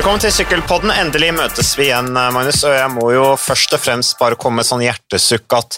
[0.00, 0.88] Velkommen til Sykkelpodden.
[0.96, 2.62] Endelig møtes vi igjen, eh, Magnus.
[2.64, 5.76] Og jeg må jo først og fremst bare komme med sånn hjertesukk at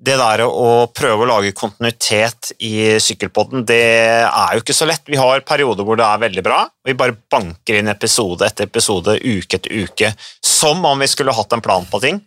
[0.00, 3.82] det der å prøve å lage kontinuitet i Sykkelpodden, det
[4.24, 5.04] er jo ikke så lett.
[5.04, 8.64] Vi har perioder hvor det er veldig bra, og vi bare banker inn episode etter
[8.64, 12.24] episode, uke etter uke, som om vi skulle hatt en plan på ting.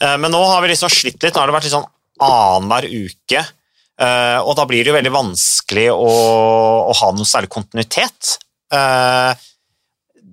[0.00, 1.32] Eh, Men nå har vi liksom slitt litt.
[1.32, 3.46] Nå har det vært litt sånn annenhver uke,
[4.02, 6.10] eh, og da blir det jo veldig vanskelig å,
[6.90, 8.40] å ha noe særlig kontinuitet.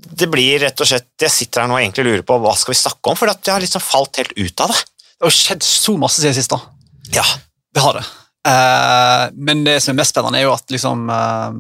[0.04, 2.74] Det blir rett og slett Jeg sitter her nå og egentlig lurer på hva skal
[2.74, 4.82] vi snakke om, for det jeg har liksom falt helt ut av det.
[5.14, 6.52] Det har skjedd så masse siden sist.
[6.52, 6.60] da.
[7.16, 7.24] Ja,
[7.74, 8.04] Det har det.
[8.44, 11.54] Uh, men det som er mest spennende, er jo at liksom uh,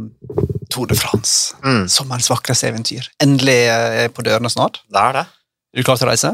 [0.73, 1.85] Tour de France, Mm.
[1.87, 4.81] sommerens vakreste eventyr, endelig eh, er på dørene snart.
[4.91, 5.23] det er det.
[5.73, 6.33] Er du klar til å reise?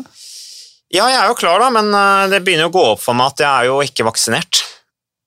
[0.89, 1.91] Ja, jeg er jo klar, da, men
[2.31, 4.63] det begynner å gå opp for meg at jeg er jo ikke vaksinert.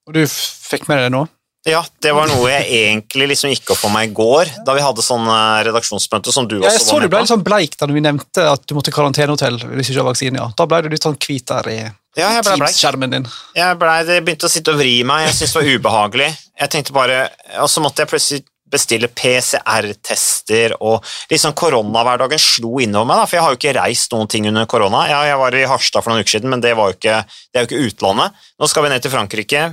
[0.08, 1.20] Og du fikk med deg det nå?
[1.68, 4.82] Ja, det var noe jeg egentlig liksom gikk opp for meg i går, da vi
[4.82, 7.44] hadde sånn eh, redaksjonsmøte som du også Ja, jeg så var du ble litt sånn
[7.46, 10.40] bleik da vi nevnte at du måtte i karantenehotell hvis du ikke har vaksine.
[10.42, 10.48] Ja.
[10.58, 11.76] Da ble du litt sånn hvit der i
[12.18, 12.56] Ja, jeg ble.
[12.66, 13.28] Teams-skjermen din.
[13.54, 16.32] Jeg, ble, det begynte å sitte og vri meg, jeg syntes det var ubehagelig.
[16.64, 17.20] Jeg tenkte bare,
[17.62, 23.36] Og så måtte jeg plutselig bestille PCR-tester, og liksom koronahverdagen slo innover meg, da, for
[23.36, 25.04] jeg har jo ikke reist noen ting under korona.
[25.10, 27.18] Ja, jeg var i Harstad for noen uker siden, men det, var jo ikke,
[27.52, 28.44] det er jo ikke utlandet.
[28.56, 29.66] Nå skal vi ned til Frankrike,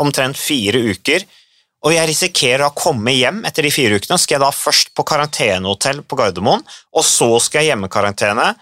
[0.00, 1.24] omtrent fire uker,
[1.84, 4.16] og jeg risikerer å komme hjem etter de fire ukene.
[4.18, 6.62] Skal jeg da først på karantenehotell på Gardermoen,
[6.96, 8.54] og så skal jeg hjemmekarantene,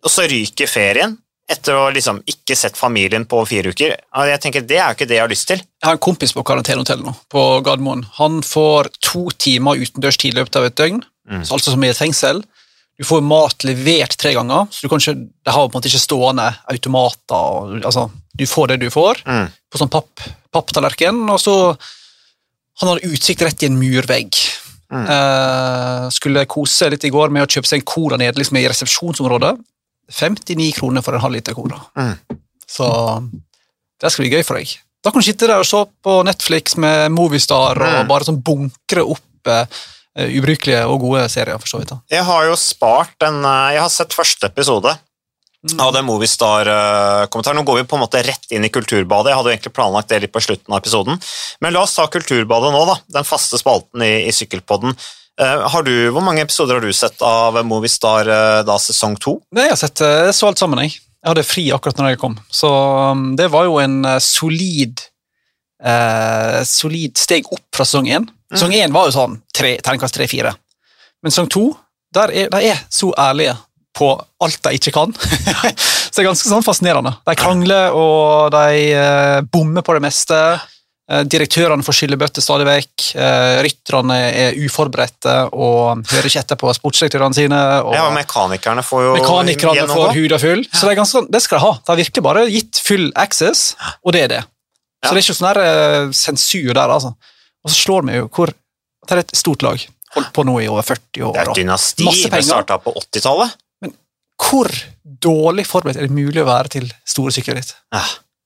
[0.00, 1.18] og så ryker ferien
[1.50, 3.96] etter å liksom ikke sett familien på fire uker.
[4.30, 5.58] Jeg tenker, Det er jo ikke det jeg har lyst til.
[5.58, 8.04] Jeg har en kompis på karantenehotell nå, på Gardermoen.
[8.20, 11.44] Han får to timer utendørs tid i løpet av et døgn, Mm.
[11.46, 12.40] så altså som i et fengsel.
[13.00, 15.14] Du får mat levert tre ganger, så du kan ikke,
[15.46, 17.32] det har på en måte ikke stående automater.
[17.32, 19.48] og- Altså, du får det du får Mm.
[19.72, 20.20] på sånn papp,
[20.52, 21.78] papptallerken, og så
[22.80, 24.32] Han har utsikt rett i en murvegg.
[24.90, 25.04] Mm.
[25.06, 28.66] Eh, skulle kose litt i går med å kjøpe seg en cola nede liksom, i
[28.68, 29.58] resepsjonsområdet.
[30.10, 31.78] 59 kroner for en halv liter cola.
[31.94, 32.16] Mm.
[32.66, 33.30] Så
[34.00, 34.72] det skal bli gøy for deg.
[35.04, 38.08] Da kan du sitte der og se på Netflix med Movistar og Mm.
[38.08, 39.66] bare sånn bunkre opp eh,
[40.18, 41.58] ubrukelige og gode serier.
[41.58, 41.92] for så vidt.
[41.92, 42.00] da.
[42.10, 44.96] Jeg har jo spart en eh, Jeg har sett første episode
[45.78, 47.58] av den Movistar-kommentaren.
[47.60, 49.30] Nå går vi på en måte rett inn i Kulturbadet.
[49.30, 51.20] Jeg hadde jo egentlig planlagt det litt på slutten av episoden.
[51.60, 52.96] Men la oss ta Kulturbadet nå, da.
[53.20, 54.96] Den faste spalten i, i Sykkelpodden.
[55.40, 59.36] Eh, har du, hvor mange episoder har du sett av Movistar eh, da sesong to?
[59.52, 60.82] Det jeg har sett, eh, jeg så alt sammen.
[60.84, 62.68] Jeg Jeg hadde fri akkurat når jeg kom, så
[63.12, 65.02] um, det var jo en eh, solid
[65.84, 68.28] eh, solid steg opp fra sesong én.
[68.54, 70.54] Sesong én var jo sånn tre, terningkast tre-fire.
[71.22, 71.66] Men sesong to,
[72.14, 73.56] der er, de er så ærlige
[73.96, 75.12] på alt de ikke kan.
[76.10, 77.12] så det er ganske sånn fascinerende.
[77.26, 80.38] De krangler, og de eh, bommer på det meste.
[81.10, 83.08] Eh, Direktørene får skyllebøtter stadig vekk.
[83.18, 87.58] Eh, Rytterne er uforberedte og hører ikke etter på sportsdirektørene sine.
[87.82, 90.62] Og Ja, og Mekanikerne får jo Mekanikerne får huda full.
[90.70, 91.72] Så det, er ganske, sånn- det skal de ha.
[91.82, 93.72] De har virkelig bare gitt full access,
[94.06, 94.42] og det er det.
[95.00, 95.60] Så det er ikke sånn der,
[96.06, 97.14] uh, sensur der, altså.
[97.64, 98.52] Og så slår vi jo hvor
[99.08, 99.80] Det er et stort lag.
[100.14, 101.32] Holdt på nå i over 40 år.
[101.34, 102.06] Det er et dynasti.
[102.30, 103.54] Det starta på 80-tallet.
[103.82, 103.94] Men
[104.38, 104.68] Hvor
[105.24, 107.72] dårlig forberedt er det mulig å være til store sykkelritt?
[107.94, 108.02] Ja.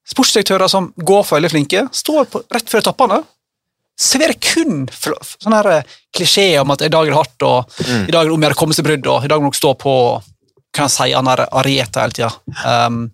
[0.08, 3.22] Sportsdirektører som går for veldig flinke, står på, rett før etappene.
[4.00, 7.74] Serverer kun sånn sånne her klisjé klisjeer om at i dag er det hardt, og
[7.84, 8.08] Mm.
[8.08, 9.50] i dag er det om å gjøre å komme seg brudd, og i dag må
[9.50, 10.22] dere stå på
[10.74, 12.32] Kan jeg si han der Arieta hele tida?
[12.66, 13.12] Um,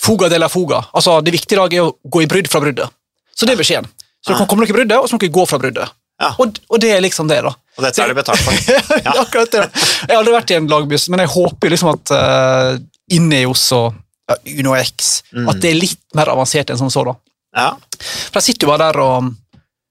[0.00, 0.82] fuga de la fuga.
[0.92, 2.92] Altså, det viktige i dag er å gå i brudd fra bruddet.
[3.36, 3.88] Så det er beskjeden.
[4.24, 5.92] Så dere kan komme dere i bruddet, og så må dere gå fra bruddet.
[6.22, 6.32] Ja.
[6.40, 7.52] Og, og det er liksom det, da.
[7.76, 8.56] Og dette er det betalt for.
[9.06, 9.12] Ja.
[9.20, 9.66] Akkurat det.
[9.68, 12.78] Jeg har aldri vært i en lagbuss, men jeg håper liksom at uh,
[13.12, 13.92] Ineos og
[14.26, 15.50] ja, Uno X Mm.
[15.52, 17.02] At det er litt mer avansert enn som så.
[17.04, 17.12] da.
[17.56, 17.66] Ja.
[18.00, 19.28] For Jeg sitter jo bare der og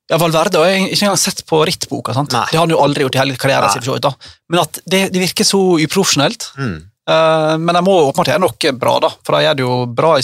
[0.09, 2.13] ja, Valverde har jeg ikke engang sett på rittboka.
[2.17, 2.33] sant?
[2.33, 2.43] Nei.
[2.49, 4.17] Det har han jo aldri gjort i hele karrieren sin.
[4.49, 6.49] Men at det, det virker så uprofesjonelt.
[6.57, 6.75] Mm.
[7.09, 9.11] Eh, men de må åpenbart gjøre noe bra, da.
[9.25, 10.23] For de gjør det jo bra i,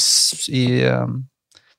[0.58, 1.12] i eh,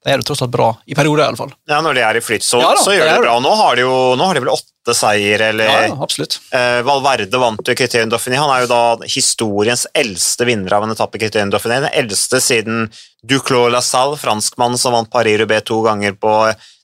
[0.02, 1.50] De gjør det tross alt bra, i perioder i alle fall.
[1.70, 3.34] ja, når de er i flyt, så, Ja da, så gjør de det bra.
[3.42, 6.40] Nå har de jo nå har de vel åtte seier, eller Ja, ja, absolutt.
[6.50, 8.38] Eh, Valverde vant jo Criterion Dauphiné.
[8.42, 11.78] Han er jo da historiens eldste vinner av en etappe i Criterion Dauphiné.
[11.86, 12.88] Den eldste siden
[13.22, 16.34] Duclos LaSalle franskmannen som vant Paris-Roubais to ganger på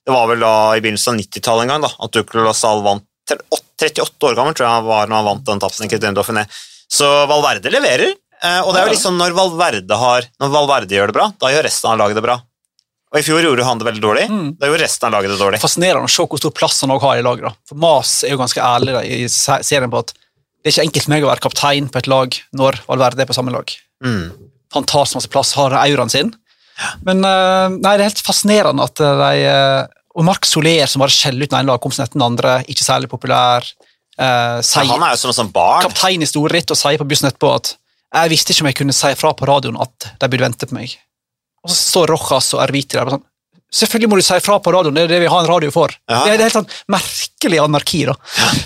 [0.07, 3.03] Det var vel da i begynnelsen av 90-tallet en gang da, at Duclos LaSalle vant
[3.29, 6.47] 38 år gammel, tror jeg han var når han vant den etappen i Criterion Dauphiné.
[6.89, 8.13] Så Valverde leverer.
[8.43, 11.27] eh, Og det er jo litt liksom når Valverde, har, når Valverde gjør det bra,
[11.39, 12.39] da gjør resten av laget det bra.
[13.09, 14.25] Og I fjor gjorde han det veldig dårlig.
[14.29, 14.49] Mm.
[14.59, 15.59] Da gjorde resten av laget det dårlig.
[15.63, 17.47] Fascinerende å se hvor stor plass han har i laget.
[17.47, 17.53] da.
[17.69, 20.85] For Mas er jo ganske ærlig da, i se- serien på at det er ikke
[20.89, 23.73] enkelt for meg å være kaptein på et lag når Valverde er på samme lag.
[24.05, 24.31] Mm.
[24.75, 26.33] Han tar så masse plass, har auraen sin.
[27.03, 29.87] Men eh, nei, det er helt fascinerende at eh, de
[30.19, 33.09] Og Marc Soler, som bare skjeller ut den ene lagkomsten etter den andre, ikke særlig
[33.09, 33.65] populær.
[34.19, 35.85] Eh, Så sier han er jo som en sånn barn.
[35.87, 37.75] kaptein i storritt og sier på bussen etterpå at
[38.09, 40.77] jeg visste ikke om jeg kunne si fra på radioen at de burde vente på
[40.77, 40.95] meg.
[41.63, 43.25] Og så står Rojas og Erviti der sånn
[43.69, 45.91] Selvfølgelig må du si fra på radioen, det er det vi har en radio for.
[46.09, 46.23] Ja.
[46.25, 48.15] Det, er, helt sånn merkelig anarki, da.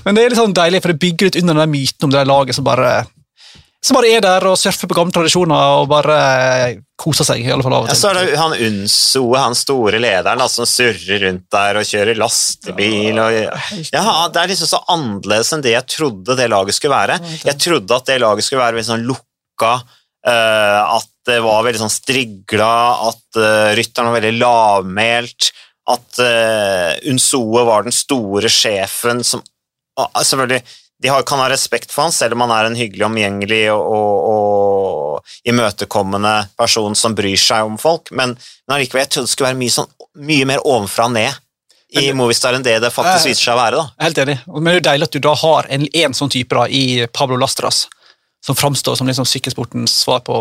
[0.05, 2.21] Men det er litt sånn deilig, for det bygger litt under den myten om det
[2.29, 2.93] laget som bare
[3.83, 6.17] som bare er der og surfer på gamle tradisjoner og bare
[6.99, 7.41] koser seg.
[7.43, 7.97] i alle fall av og til.
[7.97, 11.89] Ja, så er det han Unsoe, han store lederen, da, som surrer rundt der og
[11.89, 13.19] kjører lastebil.
[13.19, 13.39] Og,
[13.91, 17.19] ja, det er liksom så annerledes enn det jeg trodde det laget skulle være.
[17.43, 19.73] Jeg trodde at det laget skulle være veldig sånn lukka,
[20.31, 22.71] eh, at det var veldig sånn strigla,
[23.09, 25.51] at uh, rytteren var veldig lavmælt,
[25.91, 26.19] at
[27.11, 29.41] Unsoe var den store sjefen som
[29.99, 30.61] ah, Selvfølgelig,
[31.03, 33.83] de har, kan ha respekt for han, selv om han er en hyggelig, omgjengelig og,
[33.91, 39.33] og, og imøtekommende person som bryr seg om folk, men, men allikevel, jeg trodde det
[39.35, 39.89] skulle være mye, sånn,
[40.31, 41.39] mye mer ovenfra og ned
[41.93, 43.81] i Movistar enn det det faktisk Eh, viser seg å være.
[43.83, 44.05] da.
[44.07, 44.37] Helt enig.
[44.49, 47.05] Men det er jo deilig at du da har en, en sånn type da, i
[47.13, 47.83] Pablo Lastras,
[48.43, 50.39] som framstår som liksom sykkelsportens svar på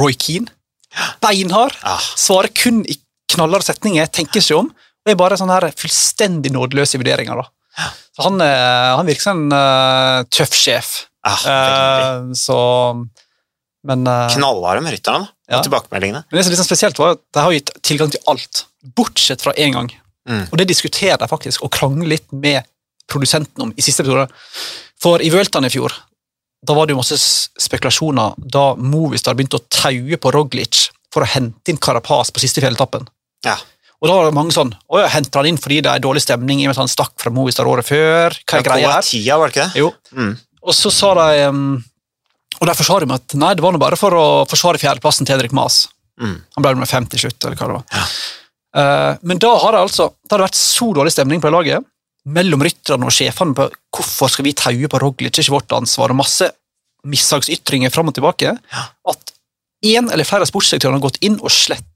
[0.00, 0.50] Roy Keane.
[1.22, 1.76] Beinhard.
[1.86, 2.96] Ah, Svarer kun i
[3.30, 4.72] knallharde setninger, tenker seg om.
[5.06, 7.44] Og er bare sånn her fullstendig nådeløs i vurderinger.
[7.44, 7.46] da.
[8.16, 10.90] Så han, eh, han virker som en uh, tøff sjef.
[11.26, 11.44] ah.
[11.52, 12.58] Eh, så
[13.86, 15.30] Men uh, Knallharde med rytterne.
[15.48, 15.58] Ja.
[15.58, 16.24] Og tilbakemeldingene.
[16.28, 18.64] Men det som er litt sånn spesielt var at de har gitt tilgang til alt,
[18.96, 19.88] bortsett fra én gang.
[20.28, 20.44] Mm.
[20.50, 22.68] Og det diskuterer de faktisk, og krangler litt med
[23.10, 24.28] produsenten om i siste episode.
[25.00, 25.96] For i Vueltaen i fjor,
[26.62, 27.16] da var det jo masse
[27.58, 32.62] spekulasjoner da Movistar begynte å taue på Roglic for å hente inn Carapaz på siste
[32.62, 33.08] fjelletappen.
[33.46, 33.56] Ja.
[34.00, 36.22] Og da var det mange sånn Å ja, henter han inn fordi det er dårlig
[36.24, 38.36] stemning i og med at han stakk fra Movistar året før?
[38.48, 39.06] Hva er greia her?
[39.06, 39.82] Tida, var det ikke det?
[39.82, 39.92] Jo.
[40.16, 40.34] Mm.
[40.64, 41.62] Og så sa de um,
[42.58, 45.36] Og derfor sa de at nei, det var nå bare for å forsvare fjerdeplassen til
[45.36, 45.84] Edrik Mas.
[46.20, 46.36] Mm.
[46.56, 48.10] Han ble med fem til slutt, eller hva det var.
[48.76, 51.54] Eh, men da har det altså da har det vært så dårlig stemning på det
[51.56, 51.86] laget,
[52.30, 55.76] mellom rytterne og sjefene på hvorfor skal vi taue på Roglic, det er ikke vårt
[55.78, 56.50] ansvar, og masse
[57.08, 59.32] mishagsytringer fram og tilbake, at
[59.88, 61.88] én eller flere av sportsdirektørene har gått inn og sletta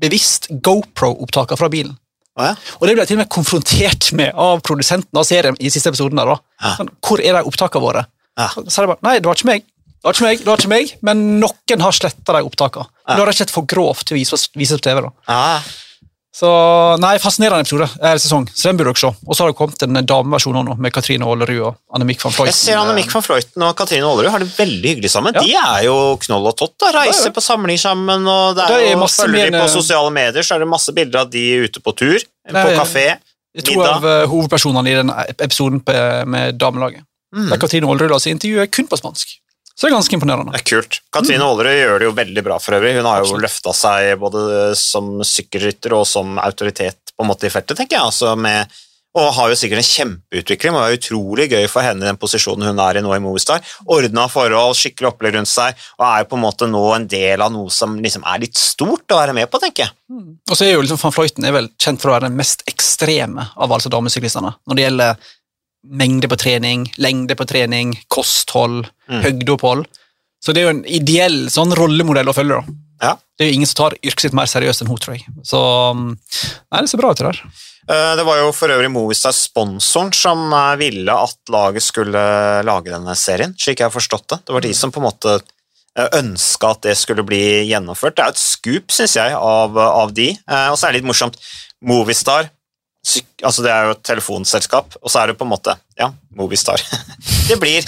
[0.00, 1.96] bevisst GoPro-opptaker fra bilen.
[2.36, 2.50] Ja.
[2.76, 5.88] Og det ble jeg til og med konfrontert med av produsenten av serien i siste
[5.88, 6.18] episoden.
[6.20, 6.36] der da.
[6.60, 6.74] Ja.
[6.76, 8.04] Sånn, Hvor er de opptakene våre?
[8.36, 8.50] Ja.
[8.52, 9.64] Så sa de bare, nei, det var ikke meg.
[9.96, 12.86] Det var ikke meg, det var ikke meg, men noen har sletta de opptakene.
[13.08, 15.00] Det var rett og slett for grovt til å vise, vise på TV.
[15.08, 15.32] da.
[16.36, 16.48] Så
[17.00, 19.08] nei, fascinerende episode, Eh, sesong, så den burde dere se.
[19.24, 22.50] Og så har det kommet en dameversjon nå, med Katrine Aalerud og Annemik van Fløyten.
[22.52, 25.32] Jeg ser Annemik van Fløyten og Katrine Aalerud har det veldig hyggelig sammen.
[25.32, 25.40] Ja.
[25.46, 25.94] De er jo
[26.26, 26.74] knoll og tott.
[26.82, 28.28] da, Reiser på samling sammen.
[28.28, 30.92] og det Det er er jo, Følger de på sosiale medier, så er det masse
[30.92, 32.18] bilder av de ute på tur.
[32.20, 33.06] På Nei, kafé.
[33.64, 33.96] To middag.
[33.96, 35.10] av eh, hovedpersonene i den
[35.40, 35.80] episoden
[36.28, 37.00] med damelaget.
[37.34, 37.48] Mm.
[37.48, 39.38] Der Katrine Aalerud altså intervjuer kun på spansk.
[39.76, 40.54] Så det er ganske imponerende.
[40.54, 41.00] Det er kult.
[41.12, 41.60] Katrine Mm.
[41.66, 42.96] Gjør det jo veldig bra for øvrig.
[42.96, 47.52] Hun har jo løfta seg både som sykkelrytter og som autoritet på en måte i
[47.52, 48.04] feltet, tenker jeg.
[48.08, 48.72] Altså med,
[49.16, 50.72] og har jo sikkert en kjempeutvikling.
[50.76, 53.60] Det er utrolig gøy for henne i den posisjonen hun er i nå i Movistar.
[53.84, 57.44] Ordna forhold, skikkelig opplegg rundt seg, og er jo på en måte nå en del
[57.44, 59.96] av noe som liksom er litt stort å være med på, tenker jeg.
[60.50, 62.64] Og så er jo liksom Van Fløyten er vel kjent for å være den mest
[62.68, 64.56] ekstreme av altså damesyklistene.
[64.68, 65.34] Når det gjelder
[65.90, 69.20] mengde på trening, lengde på trening, kosthold, Mm.
[69.22, 69.84] høydeopphold.
[70.42, 72.58] Så det er jo en ideell sånn rollemodell å følge.
[72.58, 72.74] da.
[73.06, 73.12] Ja.
[73.38, 75.24] Det er jo ingen som tar yrket sitt mer seriøst enn hun, tror jeg.
[75.44, 75.60] Så
[75.92, 76.18] um,
[76.72, 77.40] nei, det ser bra ut, det der.
[77.88, 83.14] Eh, Det var jo for øvrig Movistar-sponsoren som eh, ville at laget skulle lage denne
[83.14, 84.38] serien, slik jeg har forstått det.
[84.46, 85.36] Det var de som på en måte
[85.96, 88.16] ønska at det skulle bli gjennomført.
[88.18, 90.30] Det er et skup, syns jeg, av, av de.
[90.48, 91.36] Eh, Og så er det litt morsomt.
[91.86, 92.50] Movistar
[93.42, 96.82] altså Det er jo et telefonselskap, og så er det på en måte Ja, Movistar.
[97.48, 97.86] Det blir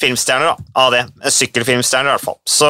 [0.00, 1.02] filmstjerner da, av det.
[1.28, 2.38] Sykkelfilmstjerner, i hvert fall.
[2.48, 2.68] Så,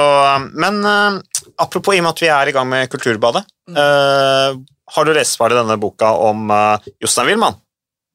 [0.59, 1.21] men uh,
[1.63, 4.57] apropos, i og med at vi er i gang med Kulturbadet Uh,
[4.91, 7.55] Har du lest i denne boka om uh, Jostein Wilman?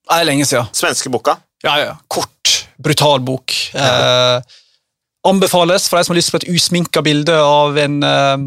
[0.05, 0.67] Det er lenge siden.
[0.75, 1.37] Svenske boka?
[1.65, 1.95] Ja, ja.
[2.07, 3.53] Kort, brutal bok.
[3.73, 4.41] Eh,
[5.25, 8.43] anbefales for de som har lyst på et usminka bilde av en eh,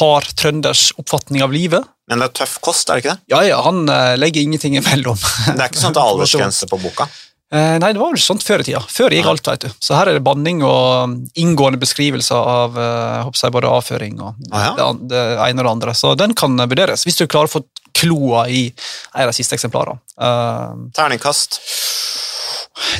[0.00, 1.86] hard trønders oppfatning av livet.
[2.08, 3.32] Men det er tøff kost, er det ikke det?
[3.34, 5.18] Ja, ja, han eh, legger ingenting imellom.
[5.54, 7.08] Det er ikke sånn at det er aldersgrense på boka.
[7.48, 8.80] Eh, nei, det var vel sånt før i tida.
[8.92, 9.68] Før gikk alt, vet du.
[9.80, 14.50] Så her er det banning og inngående beskrivelser av eh, jeg jeg, både avføring og
[14.52, 14.88] Ah, ja.
[14.92, 15.94] det, det ene og det andre.
[15.96, 17.64] Så den kan vurderes, hvis du klarer å få
[17.98, 19.98] kloa i en av de siste eksemplarene.
[20.20, 21.58] Uh, Terningkast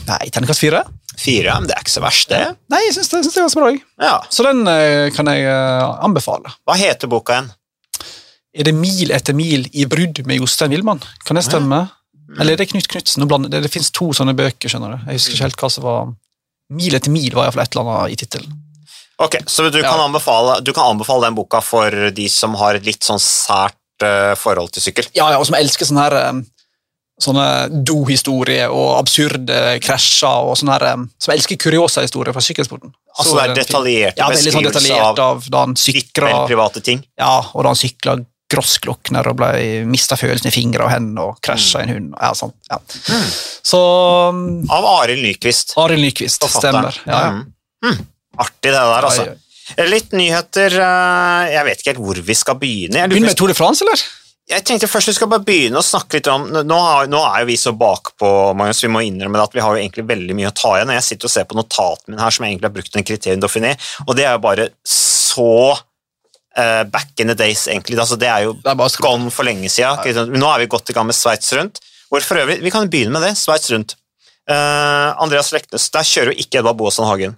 [0.09, 0.83] nei, terningkast fire?
[1.19, 2.41] fire, men det er ikke så verst, det.
[2.71, 3.71] Nei, jeg syns det, det er ganske bra.
[4.07, 4.17] Ja.
[4.31, 6.53] Så den eh, kan jeg eh, anbefale.
[6.62, 7.49] Hva heter boka igjen?
[8.57, 11.02] Er det Mil etter mil i brudd med Jostein Wilman?
[11.25, 11.83] Kan det stemme?
[12.38, 13.26] Eller er det Knut Knutsen?
[13.50, 15.05] Det, det fins to sånne bøker, skjønner du.
[15.11, 16.09] Jeg husker ikke helt hva som var
[16.69, 18.57] Mil etter mil var iallfall et eller annet i tittelen.
[19.25, 20.05] Ok, Så du kan, Ja.
[20.05, 23.75] anbefale, du kan anbefale den boka for de som har et litt sånn sært
[24.05, 25.09] uh, forhold til sykkel?
[25.17, 26.43] Ja, ja, og som elsker sånne, her eh,
[27.25, 27.47] sånne
[27.88, 32.93] do-historier og absurde krasjer og sånne her, um, som elsker kuriosa-historier fra sykkelsporten.
[33.17, 36.35] Altså Så det er er detaljerte Ja, sånn beskrivelser detaljert av av da han sykla
[36.47, 37.02] private ting.
[37.19, 38.19] ja, og da han sykla
[38.52, 39.50] grossklokner og ble
[39.88, 42.14] mista følelsen i fingre og hender og krasja i en hund.
[42.21, 42.78] Ja, sånn, ja.
[43.69, 43.81] Så
[44.33, 44.40] um,
[44.73, 46.97] Av Arild Nyquist, Arild Nyquist, stemmer.
[47.07, 47.35] Ja, ja.
[47.37, 47.43] Mm.
[47.85, 48.07] Mm.
[48.38, 49.26] Artig det der, altså.
[49.28, 49.85] Oi.
[49.90, 50.73] Litt nyheter.
[50.81, 53.02] eh, Jeg vet ikke helt hvor vi skal begynne.
[53.12, 54.00] Begynn med Tour de France, eller?
[54.49, 57.43] Jeg tenkte først vi skal bare begynne å snakke litt om Nå, har, nå er
[57.43, 60.49] jo vi så bakpå, Magnus, vi må innrømme at vi har jo egentlig veldig mye
[60.49, 60.88] å ta igjen.
[60.88, 63.07] og Jeg sitter og ser på notatene mine her som jeg egentlig har brukt en
[63.11, 63.75] kriterium Dauphiné,
[64.07, 65.50] og det er jo bare så
[66.59, 67.99] eh, back in the days, egentlig.
[67.99, 70.35] Altså, det er jo Det er gone for lenge siden.
[70.35, 71.81] Nå er vi godt i gang med Sveits rundt.
[72.09, 73.37] Hvor for øvrig, Vi kan begynne med det.
[73.37, 73.97] Sveits rundt.
[74.49, 77.37] Uh, Andreas Leknes, der kjører jo ikke Edvard Boasson Hagen.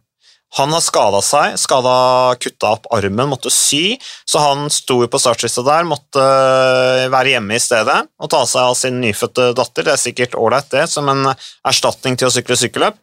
[0.59, 5.19] Han har skada seg, skada kutta opp armen, måtte sy, så han sto jo på
[5.23, 9.87] startlista der, måtte øh, være hjemme i stedet og ta seg av sin nyfødte datter.
[9.87, 12.99] Det er sikkert ålreit, det, som en erstatning til å sykle sykkelløp.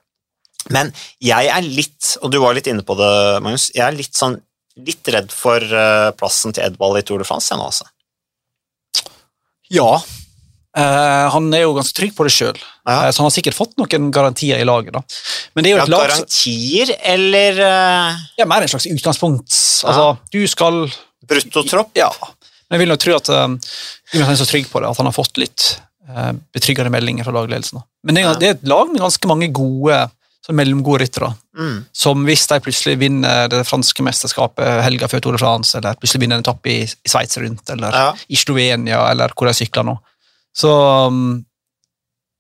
[0.76, 0.92] Men
[1.24, 3.14] jeg er litt, og du var litt inne på det,
[3.46, 4.36] Magnus, jeg er litt sånn
[4.86, 7.88] litt redd for øh, plassen til Edvald i Tour de France ennå, altså.
[9.74, 9.98] Ja.
[10.78, 13.10] Uh, han er jo ganske trygg på det sjøl, Ja.
[13.10, 14.94] så han har sikkert fått noen garantier i laget.
[14.94, 15.02] da.
[15.56, 18.20] Men det er jo Ja, et lag som garantier eller uh...
[18.38, 19.50] ja, mer en slags utgangspunkt.
[19.90, 20.84] Altså, du skal
[21.28, 21.90] bruttotropp?
[21.98, 22.12] Ja.
[22.70, 23.58] Men jeg vil nok tro at um,
[24.14, 25.66] han er så trygg på det, at han har fått litt
[26.08, 27.80] eh, betryggende meldinger fra lagledelsen.
[27.80, 27.86] da.
[28.04, 28.34] Men det Ja.
[28.36, 29.98] det er et lag med ganske mange gode
[30.48, 31.34] så mellomgode ryttere.
[31.60, 31.78] Mm.
[31.92, 36.24] Som hvis de plutselig vinner det franske mesterskapet helga før Tour de France, eller plutselig
[36.24, 38.14] vinner en etappe i, i Sveits rundt, eller Ja.
[38.32, 39.98] i Slovenia, eller hvor de sykler nå,
[40.58, 40.72] så
[41.12, 41.44] um,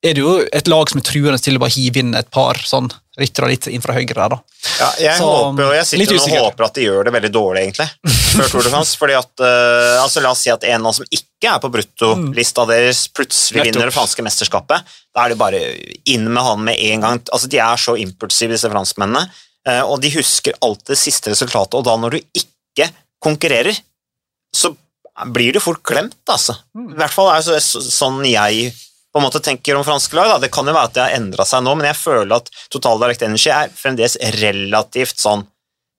[0.06, 2.60] er det jo et lag som er truende til å bare hive inn et par
[2.62, 4.38] sånn ryttere litt inn fra høyre der, da.
[4.78, 7.64] Ja, jeg, Så, håper, og jeg sitter og håper at de gjør det veldig dårlig,
[7.66, 7.88] egentlig,
[8.36, 9.00] før Tour de France.
[9.02, 11.72] fordi at, uh, altså La oss si at en av dem som ikke er på
[11.74, 13.72] bruttolista deres, plutselig Nettopp.
[13.72, 14.94] vinner det franske mesterskapet.
[15.18, 15.64] Da er det bare
[16.14, 17.24] inn med han med en gang.
[17.34, 19.26] Altså, De er så impulsive, disse franskmennene,
[19.68, 21.74] Uh, og de husker alltid det siste resultatet.
[21.76, 22.86] Og da, når du ikke
[23.20, 23.76] konkurrerer,
[24.56, 24.72] så
[25.34, 26.56] blir du fort glemt, altså.
[26.78, 28.70] I hvert fall er det så, sånn jeg
[29.18, 30.36] på en måte tenker om franske lag.
[30.36, 30.40] Da.
[30.46, 33.00] Det kan jo være at det har endra seg nå, men jeg føler at Total
[33.02, 35.48] Direct Energy er fremdeles relativt sånn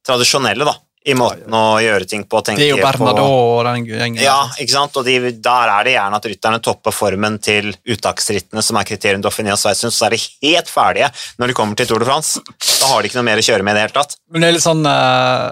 [0.06, 0.74] tradisjonelle da,
[1.08, 2.40] i måten å gjøre ting på.
[2.46, 4.20] Det er jo Bernadot og den gjengen.
[4.22, 4.96] Ja, ikke sant?
[5.00, 9.24] og de, der er det gjerne at rytterne topper formen til uttaksrittene, som er kriterium
[9.24, 11.10] Dauphiné og Sveits, så er de helt ferdige
[11.40, 12.42] når de kommer til Tour de France.
[12.78, 14.18] Da har de ikke noe mer å kjøre med i det hele tatt.
[14.30, 15.48] Men det er litt sånn uh,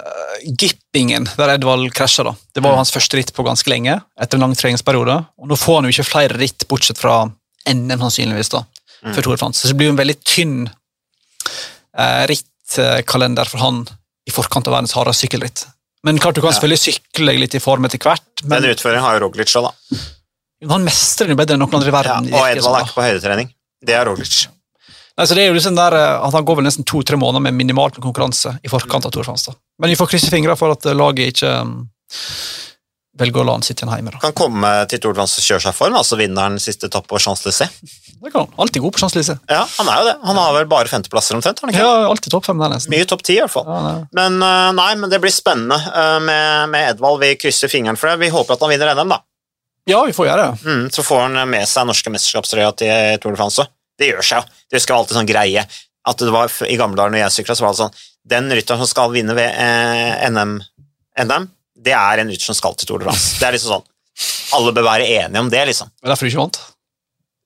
[0.46, 2.36] Gippingen, der Edvald krasja, da.
[2.54, 5.18] Det var jo hans første ritt på ganske lenge, etter en lang treningsperiode.
[5.42, 7.24] Og nå får han jo ikke flere ritt, bortsett fra
[7.72, 8.64] NM, sannsynligvis, da,
[9.02, 9.60] før Tour Tore Frans.
[9.62, 10.58] Så det blir jo en veldig tynn
[11.98, 13.82] eh, rittkalender for han
[14.26, 15.64] i forkant av verdens hardeste sykkelritt.
[16.06, 16.58] Men klart du kan Ja.
[16.58, 19.98] selvfølgelig sykle litt i form etter hvert, men Den utføringen har jo Roglic òg, da.
[20.70, 22.26] han mestrer den bedre enn noen andre i Ja, verden.
[22.34, 23.48] og virker Edvald er ikke på høydetrening.
[23.84, 24.46] Det er Roglic.
[25.16, 27.40] Nei, så det er jo liksom der, eh, at Han går vel nesten to-tre måneder
[27.40, 29.46] med minimalt med konkurranse i forkant av Tour de France.
[29.46, 29.54] da.
[29.80, 31.88] Men vi får krysse fingrene for at eh, laget ikke
[33.20, 34.12] velger å la han sitte igjen hjemme.
[34.14, 34.20] da.
[34.22, 37.08] Kan komme til Tour de France og kjøre seg for form, altså vinneren siste etappe
[37.10, 37.72] på Champs-Élysées.
[38.16, 38.52] Det kan han.
[38.62, 39.38] Alltid god på Champs-Élysées.
[39.52, 40.14] Ja, han er jo det.
[40.28, 41.60] Han har vel bare femteplasser omtrent?
[41.62, 41.84] han ikke?
[41.84, 42.92] Ja, alltid topp fem der, nesten.
[42.94, 43.68] Mye topp ti, i hvert fall.
[43.68, 43.94] Ja.
[44.16, 47.20] Men øh, nei, men det blir spennende øh, med, med Edvald.
[47.22, 48.20] Vi krysser fingeren for det.
[48.24, 49.20] Vi håper at han vinner NM, da.
[49.92, 50.66] ja, vi får gjøre det.
[50.66, 53.72] Mm, så får han med seg norske mesterskapstrøya til Tour de France òg.
[53.96, 54.56] Det gjør seg jo.
[54.74, 55.66] Det skal alltid sånn greie.
[56.06, 57.96] At det var, I gamle dager når jeg sykla, så var det sånn
[58.30, 60.58] Den rytteren som skal vinne ved eh, NM,
[61.24, 61.46] NM,
[61.86, 63.36] det er en rytter som skal til Tour de France.
[63.40, 63.86] Det er liksom sånn
[64.56, 65.90] Alle bør være enige om det, liksom.
[66.00, 66.60] Men er derfor du ikke vant.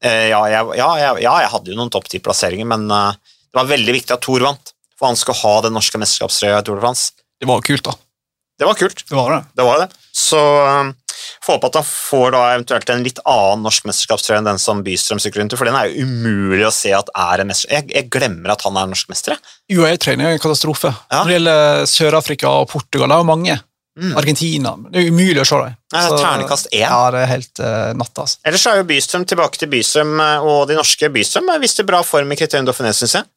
[0.04, 3.10] Eh, ja, jeg, ja, jeg, ja, jeg hadde jo noen topp ti-plasseringer, men uh,
[3.50, 4.72] det var veldig viktig at Thor vant.
[5.00, 7.26] For han skulle ha den norske mesterskapstrøya i Tour de France.
[7.40, 7.96] Det var jo kult, da.
[8.60, 9.04] Det var kult.
[9.08, 9.42] Det var det.
[9.56, 9.88] Det var det.
[10.12, 10.92] Så um,
[11.40, 14.82] får håpe at han får da eventuelt en litt annen norsk mesterskapstrøye enn den som
[14.84, 17.72] Bystrøm sykler rundt i, for den er jo umulig å se at er en mester.
[17.72, 19.40] Jeg, jeg glemmer at han er norsk mester.
[19.72, 20.92] UAE-trening er en katastrofe.
[21.08, 21.22] Ja.
[21.22, 23.58] Når det gjelder Sør-Afrika og Portugal, det er jo mange.
[23.98, 24.12] Mm.
[24.16, 24.76] Argentina.
[24.92, 25.74] Det er umulig å se dem.
[25.90, 26.84] Ternekast er én.
[26.84, 28.26] Ja, det er helt uh, natta.
[28.26, 28.38] Altså.
[28.46, 32.30] Ellers er jo Bystrøm tilbake til Bystrøm, eh, og de norske Bystrøm viste bra form
[32.30, 33.28] i kriterium Dauphiné, syns jeg.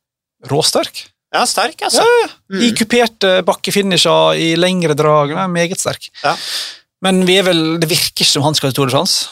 [0.52, 1.08] Råsterk.
[1.34, 2.06] Ja, sterk, altså.
[2.06, 2.30] Ja,
[2.62, 5.34] I kuperte bakkefinisher, i lengre drag.
[5.34, 6.12] Den er meget sterk.
[6.22, 6.36] Ja.
[7.04, 9.32] Men vi er vel, det virker ikke som han skal til Tour de France.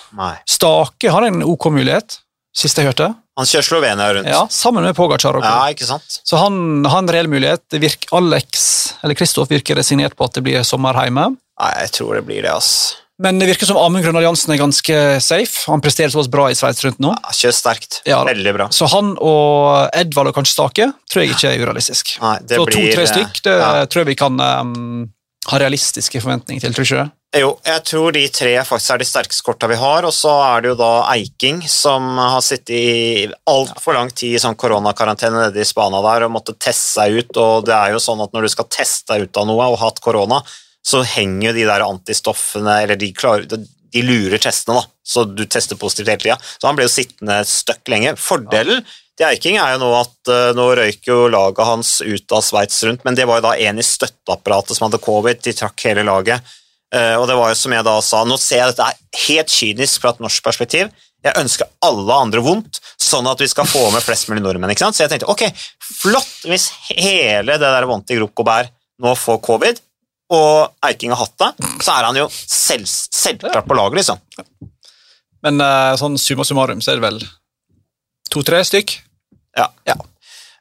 [0.50, 2.18] Stake har en OK mulighet,
[2.58, 3.12] sist jeg hørte.
[3.42, 4.30] Han kjører Slovenia rundt.
[4.30, 5.40] Ja, Sammen med Pogacar.
[5.42, 6.20] Ja, ikke sant?
[6.22, 7.66] Så han har en reell mulighet.
[7.74, 8.66] Virker, Alex,
[9.02, 11.32] eller Kristoff virker resignert på at det blir sommer hjemme.
[11.62, 13.00] Nei, jeg tror det blir det, ass.
[13.22, 15.64] Men det virker som Amund Grønn Alliansen er ganske safe.
[15.70, 17.14] Han presterer såpass bra i Sveits rundt nå.
[17.14, 18.00] Ja, kjører sterkt.
[18.10, 18.22] Ja.
[18.26, 18.68] Veldig bra.
[18.74, 22.16] Så han og Edvald og kanskje Stake tror jeg ikke er urealistisk.
[22.22, 23.72] Nei, det Så to-tre eh, stykk det ja.
[23.86, 25.10] tror jeg vi kan um,
[25.50, 27.14] ha realistiske forventninger til, tror du ikke det?
[27.32, 30.64] Jo, jeg tror de tre faktisk er de sterkeste korta vi har, og så er
[30.64, 35.64] det jo da Eiking, som har sittet i altfor lang tid i sånn koronakarantene nede
[35.64, 38.50] i Spania der og måtte teste seg ut, og det er jo sånn at når
[38.50, 40.42] du skal teste deg ut av noe og hatt korona,
[40.84, 45.46] så henger jo de der antistoffene, eller de, klarer, de lurer testene, da, så du
[45.48, 46.40] tester positivt hele tida.
[46.60, 48.18] Så han ble jo sittende støkk lenge.
[48.20, 48.84] Fordelen
[49.16, 52.84] til Eiking er jo nå at uh, nå røyk jo laget hans ut av Sveits
[52.84, 56.04] rundt, men det var jo da en i støtteapparatet som hadde covid, de trakk hele
[56.04, 56.58] laget.
[56.92, 59.54] Uh, og det var jo som jeg da sa, nå ser jeg dette er helt
[59.54, 60.92] kynisk fra et norsk perspektiv.
[61.22, 64.74] Jeg ønsker alle andre vondt, sånn at vi skal få med flest mulig nordmenn.
[64.74, 64.98] ikke sant?
[64.98, 65.46] Så jeg tenkte ok,
[66.02, 68.72] flott hvis hele det der vondt i Grokobær bær
[69.02, 69.82] nå får covid,
[70.32, 74.22] og Eiking har hatt det, så er han jo selv, selvklart på laget, liksom.
[75.46, 77.22] Men uh, sånn summa summarum så er det vel
[78.32, 78.94] to-tre stykk.
[79.58, 79.68] Ja.
[79.90, 79.98] ja.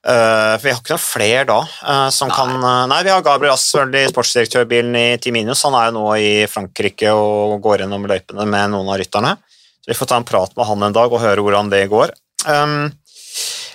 [0.00, 2.36] Uh, for vi har ikke noen flere da uh, som nei.
[2.38, 5.66] kan uh, Nei, vi har Gabriel Assøld i sportsdirektørbilen i Timinius.
[5.68, 9.34] Han er jo nå i Frankrike og går gjennom løypene med noen av rytterne.
[9.84, 12.14] Så vi får ta en prat med han en dag og høre hvordan det går.
[12.48, 12.88] Um,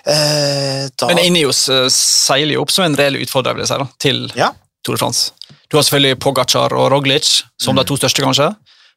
[0.05, 1.07] da...
[1.09, 1.63] Men Ineos
[1.93, 4.49] seiler jo opp som en reell utfordrer vil jeg si, da, til ja.
[4.85, 5.31] Tour de France.
[5.69, 7.79] Du har selvfølgelig Pogacar og Roglic som mm.
[7.83, 8.49] de to største, kanskje.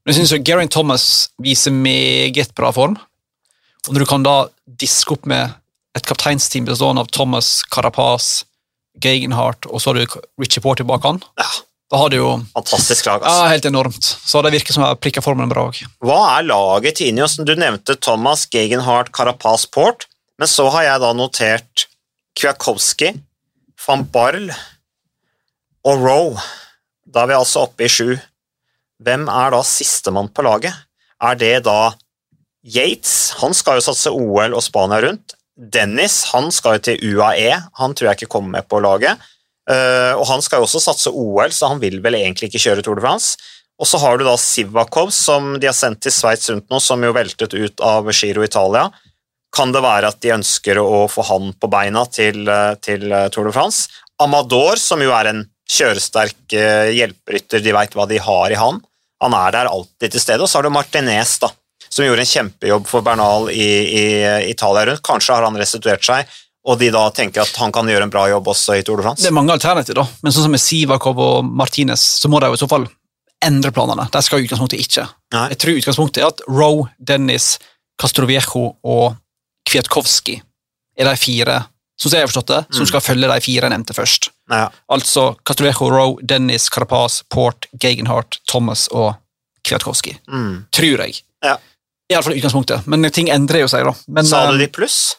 [0.05, 1.07] Men jeg syns Geraint Thomas
[1.45, 2.97] viser meget bra form.
[3.89, 4.37] Og når du kan da
[4.81, 5.57] diske opp med
[5.97, 8.45] et kapteinsteam bestående av Thomas, Carapaz,
[9.03, 11.49] Gegenhardt og så har du Richie Porter bak han, ja.
[11.93, 13.23] da har du jo Fantastisk lag.
[13.23, 13.45] Altså.
[13.45, 14.05] Ja, Helt enormt.
[14.05, 15.83] Så det virker som jeg prikker formen bra òg.
[16.05, 17.39] Hva er laget til Ineos?
[17.39, 21.87] Du nevnte Thomas, Gegenhardt, Carapaz, Port, men så har jeg da notert
[22.39, 23.15] Kwiatkowski,
[23.87, 24.51] van Barl
[25.87, 26.43] og Roe.
[27.09, 28.19] Da er vi altså oppe i sju.
[29.03, 30.75] Hvem er da sistemann på laget?
[31.23, 31.95] Er det da
[32.67, 33.35] Yates?
[33.41, 35.38] Han skal jo satse OL og Spania rundt.
[35.59, 37.51] Dennis han skal jo til UAE,
[37.81, 39.19] han tror jeg ikke kommer med på laget.
[39.69, 42.85] Uh, og han skal jo også satse OL, så han vil vel egentlig ikke kjøre
[42.87, 43.35] Tour de France.
[43.79, 47.03] Og så har du da Sivakov, som de har sendt til Sveits rundt nå, som
[47.05, 48.89] jo veltet ut av Giro Italia.
[49.55, 53.29] Kan det være at de ønsker å få han på beina til, eh, til eh,
[53.33, 54.03] Tour de France?
[54.21, 56.57] Amador, som jo er en kjøresterk
[56.97, 58.81] hjelperytter, de veit hva de har i han.
[59.23, 60.43] Han er der alltid til stede.
[60.43, 61.53] Og så har du Martinez, da,
[61.89, 63.71] som gjorde en kjempejobb for Bernal i,
[64.01, 64.05] i
[64.51, 65.05] Italia rundt.
[65.07, 66.29] Kanskje har han restituert seg,
[66.69, 69.07] og de da tenker at han kan gjøre en bra jobb også i Tour de
[69.07, 69.25] France.
[69.25, 70.07] Det er mange alternativer, da.
[70.23, 72.89] Men sånn som med Sivakov og Martinez, så må de jo i så fall
[73.45, 74.09] endre planene.
[74.13, 75.07] De skal utgangspunktet ikke.
[75.35, 75.47] Nei.
[75.55, 77.57] Jeg tror utgangspunktet er at Roe, Dennis,
[77.99, 79.19] Castroviejo og
[79.69, 80.39] Kwiatkowski
[80.99, 81.59] er de fire
[81.99, 82.89] som jeg har forstått det, som mm.
[82.93, 84.29] skal følge de fire nevnte først.
[84.53, 84.69] Ja.
[84.95, 89.17] Altså Castroviejo, Roe, Dennis, Carapaz, Port, Gegenhardt, Thomas og
[89.67, 90.15] Kwiatkowski.
[90.31, 90.69] Mm.
[90.75, 91.19] Tror jeg.
[91.45, 91.57] Ja.
[92.09, 93.85] Iallfall utgangspunktet, men ting endrer jo seg.
[93.85, 93.95] da.
[94.09, 95.17] Men, Sa du de pluss?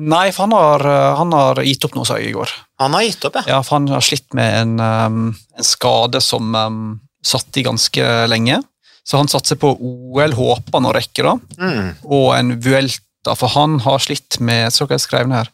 [0.00, 2.50] Nei, for han har, eh, han har, gitt opp noe, sa jeg i går.
[2.80, 3.56] Han har gitt opp, ja.
[3.56, 5.22] ja for han har slitt med en, um,
[5.56, 8.60] en skade som um, satt i ganske lenge.
[9.04, 11.34] Så han satser på OL, håper han å rekke, da.
[11.58, 11.90] Mm.
[12.06, 15.50] Og en Vuelta, for han har slitt med Så hva jeg skrev her.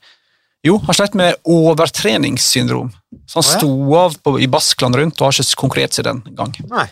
[0.66, 2.90] Jo, han slitt med overtreningssyndrom.
[3.26, 3.58] Så han oh, ja.
[3.58, 6.52] sto av på, i Baskland rundt og har ikke konkurrert seg den gang.
[6.70, 6.88] Nei.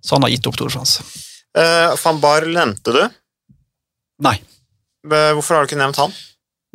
[0.00, 1.04] Så han har gitt opp Tour de France.
[1.56, 3.02] Uh, Van Bar nevnte du?
[4.24, 4.36] Nei.
[5.08, 6.12] Hvorfor har du ikke nevnt han?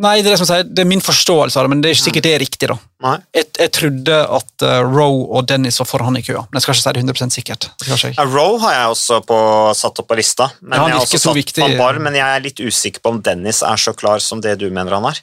[0.01, 1.93] Nei, Det er det som sier, det er min forståelse av det, men det er
[1.93, 2.69] ikke sikkert det er riktig.
[2.71, 2.77] da.
[3.05, 3.17] Nei.
[3.37, 6.73] Jeg, jeg trodde at uh, Roe og Dennis var foran i køa, men jeg skal
[6.73, 7.67] ikke si det 100% sikkert.
[7.85, 9.37] Ja, Roe har jeg også på,
[9.77, 11.67] satt opp på lista, men ja, jeg satt viktig.
[11.77, 14.65] Bar, men jeg er litt usikker på om Dennis er så klar som det du
[14.73, 15.21] mener han er.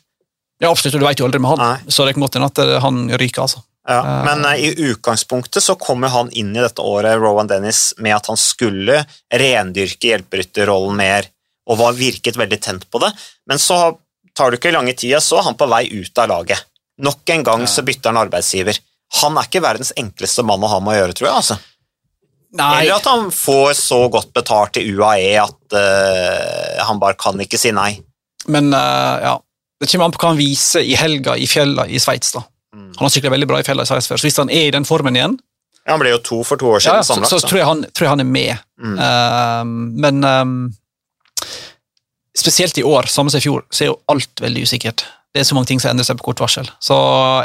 [0.63, 1.91] Ja, absolutt, og du vet jo aldri med han, Nei.
[1.91, 3.49] så det kan godt hende at han ryker.
[3.49, 3.65] altså.
[3.91, 4.25] Ja, eh.
[4.29, 8.31] men uh, i utgangspunktet så kommer han inn i dette året Rowan Dennis, med at
[8.31, 9.03] han skulle
[9.35, 11.27] rendyrke hjelperytterrollen mer,
[11.71, 13.11] og var virket veldig tent på det.
[13.51, 13.81] Men så
[14.37, 16.63] tar det ikke lange tida, så er han på vei ut av laget.
[17.01, 18.79] Nok en gang så bytter han arbeidsgiver.
[19.23, 21.37] Han er ikke verdens enkleste mann å ha med å gjøre, tror jeg.
[21.43, 21.59] altså.
[22.59, 22.71] Nei.
[22.83, 27.59] Eller at han får så godt betalt i UAE at uh, han bare kan ikke
[27.61, 27.93] si nei.
[28.51, 29.35] Men uh, ja,
[29.81, 32.35] det kommer an på hva han viser i helga i fjella i Sveits.
[32.35, 32.43] da.
[32.75, 32.91] Mm.
[32.97, 35.17] Han har sykla veldig bra i fjellet i så hvis han er i den formen
[35.19, 35.33] igjen
[35.83, 37.01] ja, Han ble jo to for to år siden.
[37.01, 38.61] Ja, så, så, så tror, jeg han, tror, jeg han, er med.
[38.79, 38.99] Mm.
[39.01, 40.53] Uh, men um,
[42.37, 45.07] spesielt i år, samme som i fjor, så er jo alt veldig usikkert.
[45.33, 46.97] Det er så mange ting som endrer seg på kort varsel, så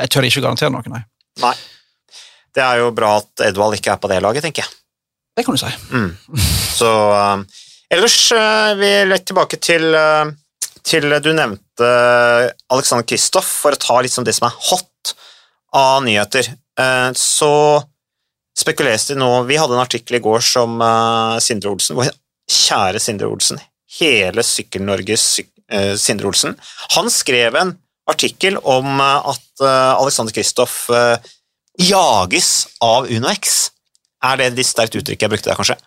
[0.01, 0.83] jeg tør ikke garantere noe.
[0.91, 1.03] Nei.
[1.41, 1.53] nei.
[2.55, 4.77] Det er jo bra at Edvald ikke er på det laget, tenker jeg.
[5.35, 5.71] Det kan du si.
[5.91, 6.11] Mm.
[6.75, 7.45] Så um,
[7.91, 10.27] ellers uh, vi litt tilbake til, uh,
[10.85, 11.89] til Du nevnte
[12.71, 14.91] Alexander Kristoff, for å ta litt som det som er hot
[15.75, 16.47] av nyheter,
[16.79, 17.51] eh, så
[18.55, 21.99] spekuleres det nå Vi hadde en artikkel i går som eh, Sindre Olsen,
[22.51, 23.59] kjære Sindre Olsen,
[23.99, 25.25] hele Sykkel-Norges
[25.71, 26.55] eh, Sindre Olsen,
[26.95, 27.75] han skrev en
[28.07, 30.83] artikkel om at Alexander Kristoff
[31.81, 33.71] jages av UnoX.
[34.21, 35.77] Er det et sterkt uttrykk jeg brukte der, kanskje?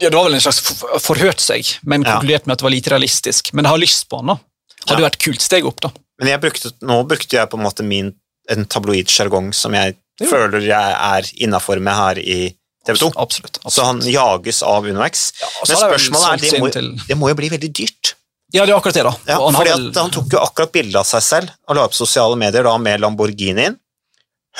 [0.00, 0.62] Ja, det var vel en slags
[1.02, 3.52] forhørt seg, men konkludert med at det var lite realistisk.
[3.52, 4.38] Men jeg har lyst på han, da.
[4.86, 5.08] Hadde Ja.
[5.08, 5.90] vært kult steg opp, da.
[6.20, 8.12] Men brukte, nå brukte jeg på en måte min
[8.50, 10.26] en tabloid sjargong som jeg Jo.
[10.30, 12.54] føler jeg er innafor med her i
[12.86, 13.12] TV 2.
[13.16, 13.58] Absolutt.
[13.62, 13.72] absolutt.
[13.72, 15.32] Så han jages av UnoX.
[15.40, 16.70] Ja, Men spørsmålet er, det må,
[17.06, 18.14] det må jo bli veldig dyrt.
[18.52, 19.12] Ja, det er akkurat det, da.
[19.30, 22.36] Ja, han vel- Han tok jo akkurat bilde av seg selv og la opp sosiale
[22.36, 23.78] medier da med Lamborghinien,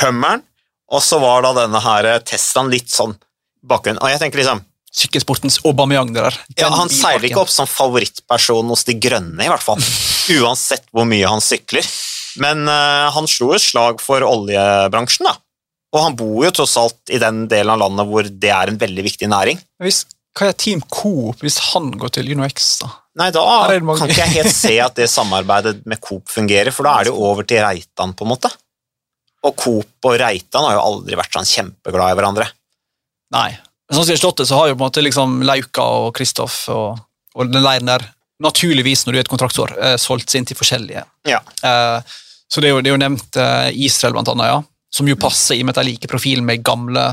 [0.00, 0.42] Hummeren,
[0.92, 3.14] og så var da denne her Teslaen litt sånn
[3.64, 3.98] bakgrunn.
[4.00, 6.34] Og jeg tenker liksom Sykkelsportens Aubameyang det der.
[6.58, 9.80] ja, Han seiler ikke opp som favorittperson hos de grønne, i hvert fall.
[10.40, 11.86] Uansett hvor mye han sykler.
[12.40, 15.36] Men eh, han slo et slag for oljebransjen, da.
[15.92, 18.80] Og han bor jo tross alt i den delen av landet hvor det er en
[18.80, 19.60] veldig viktig næring.
[19.84, 20.06] Hvis,
[20.38, 22.88] hva er Team Coop hvis han går til UnoX, da?
[23.20, 26.88] Nei, da det kan ikke jeg helt se at det samarbeidet med Coop fungerer, for
[26.88, 28.48] da er det jo over til Reitan, på en måte.
[29.44, 32.48] Og Coop og Reitan har jo aldri vært sånn kjempeglade i hverandre.
[33.36, 33.50] Nei.
[33.92, 37.02] Sånn som i Slottet så har jo på en måte liksom Lauka og Kristoff og,
[37.36, 38.06] og den leiren der
[38.42, 41.04] naturligvis når du er et kontraktsår, eh, solgt seg inn til forskjellige.
[41.30, 41.40] Ja.
[41.62, 42.00] Eh,
[42.52, 44.60] så det er, jo, det er jo nevnt eh, Israel, blant annet, ja.
[44.92, 47.06] Som jo passer i og med at de liker profilen med gamle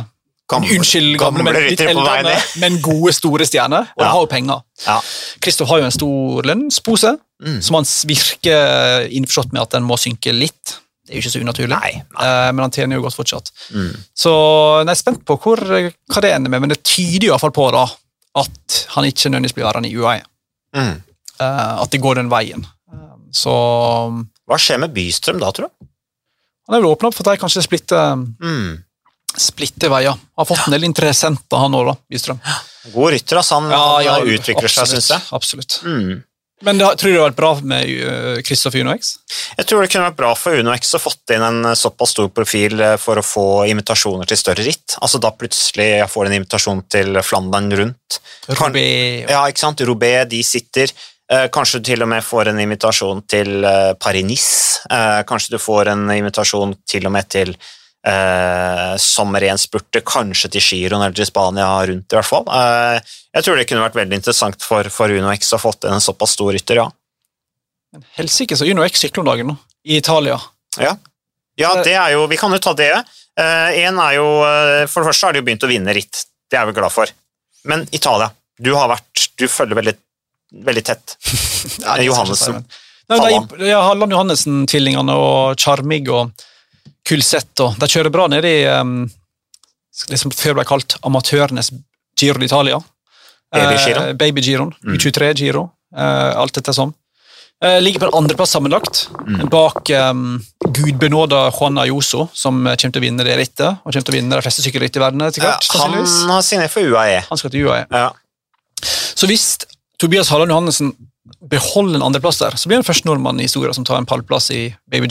[0.50, 3.92] Gamle- Unnskyld, gamle, men litt eldre, men gode, store stjerner.
[3.94, 4.08] Og Ja.
[4.08, 4.64] de har jo penger.
[4.88, 4.96] Ja.
[5.46, 7.62] Kristoff har jo en stor lønnspose, Mm.
[7.64, 10.74] som han virker innforstått med at den må synke litt.
[11.06, 13.52] Det er jo ikke så unaturlig, Nei, Eh, men han tjener jo godt fortsatt.
[13.72, 13.94] Mm.
[14.18, 14.34] Så
[14.82, 17.46] jeg er spent på hvor, hva det ender med, men det tyder jo i hvert
[17.46, 17.86] fall på da,
[18.42, 20.22] at han ikke nødvendigvis blir værende i UAE.
[20.76, 21.04] Mm.
[21.40, 22.66] Eh, at de går den veien.
[22.92, 23.54] Eh, så
[24.50, 25.88] Hva skjer med Bystrøm da, tror du?
[26.70, 28.84] han er vel åpna opp for at de kanskje splitter, Mm.
[29.36, 30.18] splitter veier.
[30.38, 32.40] Har fått en del interessenter, han òg, da, Bystrøm.
[32.94, 33.60] God rytter, altså.
[33.60, 35.22] Han, han utvikler seg, syns jeg.
[35.34, 35.80] Absolutt.
[35.86, 36.24] Mm.
[36.62, 39.14] Men det, tror du det har vært bra med Kristoffer Unox?
[39.58, 42.82] Jeg tror det kunne vært bra for UnoX å fått inn en såpass stor profil
[42.84, 44.98] eh, for å få invitasjoner til større ritt.
[45.00, 48.20] Altså Da plutselig jeg får en invitasjon til Flandern rundt.
[48.50, 49.80] Kan- Roubaix Ja, ikke sant?
[49.88, 50.92] Roubaix, de sitter.
[51.30, 54.88] Eh, kanskje du til og med får en invitasjon til eh, Paris-Nice.
[54.90, 61.04] Eh, kanskje du får en invitasjon til og med til eh, sommerrenspurter, kanskje til Giron
[61.04, 62.50] eller til Spania rundt, i hvert fall.
[62.50, 66.02] Eh, jeg tror det kunne vært veldig interessant for, for UnoX å ha fått en
[66.02, 66.88] såpass stor rytter, ja.
[67.94, 70.38] Men Helsike, så Unox sykler om dagen nå, i Italia.
[70.82, 70.96] Ja,
[71.62, 72.92] ja det er jo, vi kan jo ta det.
[73.40, 74.28] Eh, en er jo,
[74.90, 77.10] For det første har de jo begynt å vinne ritt, det er vi glad for.
[77.70, 79.98] Men Italia, du har vært, du følger veldig,
[80.52, 81.18] veldig tett.
[81.84, 82.64] Ja, det Johannessen.
[83.10, 83.52] Halland.
[83.66, 86.30] ja, Halland Johannessen-tvillingene og Charmig og
[87.10, 89.02] Kulsett og De kjører bra nede i um,
[90.12, 91.72] liksom før ble kalt amatørenes
[92.20, 92.78] Giro d'Italia.
[93.56, 94.08] Baby-giroen.
[94.12, 94.72] Eh, Baby-giroen.
[94.86, 94.96] Mm.
[95.00, 95.64] U23-giro.
[95.98, 96.94] Eh, alt etter som.
[97.66, 99.50] Eh, ligger på en andreplass sammenlagt, Mm.
[99.52, 100.40] bak um,
[100.78, 104.18] gudbenåda Juan Ayoso, som eh, kommer til å vinne det rittet, og kommer til å
[104.20, 105.76] vinne de fleste sykkelritt i verden etter Ja, hvert.
[105.82, 107.24] han har signert for UAE.
[107.28, 107.84] Han skal til UAE.
[107.92, 108.12] Ja.
[109.20, 109.58] Så hvis
[110.00, 110.94] Tobias Halland Johannessen
[111.52, 114.50] beholder en andreplass der, så blir han første nordmann i historien som tar en pallplass
[114.56, 115.10] i Baby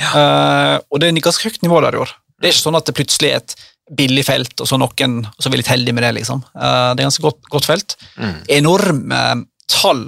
[0.00, 0.10] Ja.
[0.10, 2.10] Uh, og det er et ganske høyt nivå der i år.
[2.40, 3.56] Det er ikke sånn at det plutselig er et
[3.94, 6.14] billig felt, og så noen og så er vi litt heldige med det.
[6.18, 6.40] liksom.
[6.56, 7.96] Uh, det er ganske godt, godt felt.
[8.16, 8.38] Mm.
[8.56, 9.20] Enorme
[9.70, 10.04] tall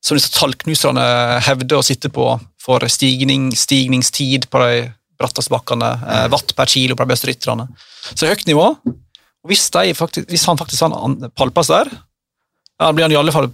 [0.00, 1.04] som disse tallknuserne
[1.44, 2.30] hevder å sitte på
[2.62, 4.86] for stigning, stigningstid på de
[5.20, 7.66] bratteste bakkene, uh, watt per kilo på de beste rytterne.
[8.06, 8.70] Så det er høyt nivå.
[9.50, 11.90] Hvis, faktisk, hvis han faktisk har en pallplass der,
[12.80, 13.50] da blir han i alle fall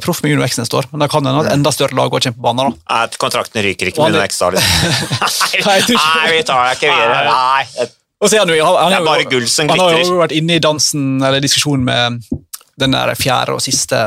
[0.00, 2.12] proff med Uno X neste år, men da kan han ha et enda større lag
[2.14, 2.72] og kjempe på banen.
[2.72, 2.94] da.
[2.94, 5.66] Nei, Kontrakten ryker ikke med UnoX da, liksom.
[5.66, 7.22] Nei, jeg vi tar det ikke videre.
[7.28, 7.88] Nei.
[8.18, 10.62] Er han, han, han, Det er bare gull som han har jo vært inne i
[10.62, 12.40] dansen, eller diskusjonen med
[12.78, 14.00] den der fjerde og siste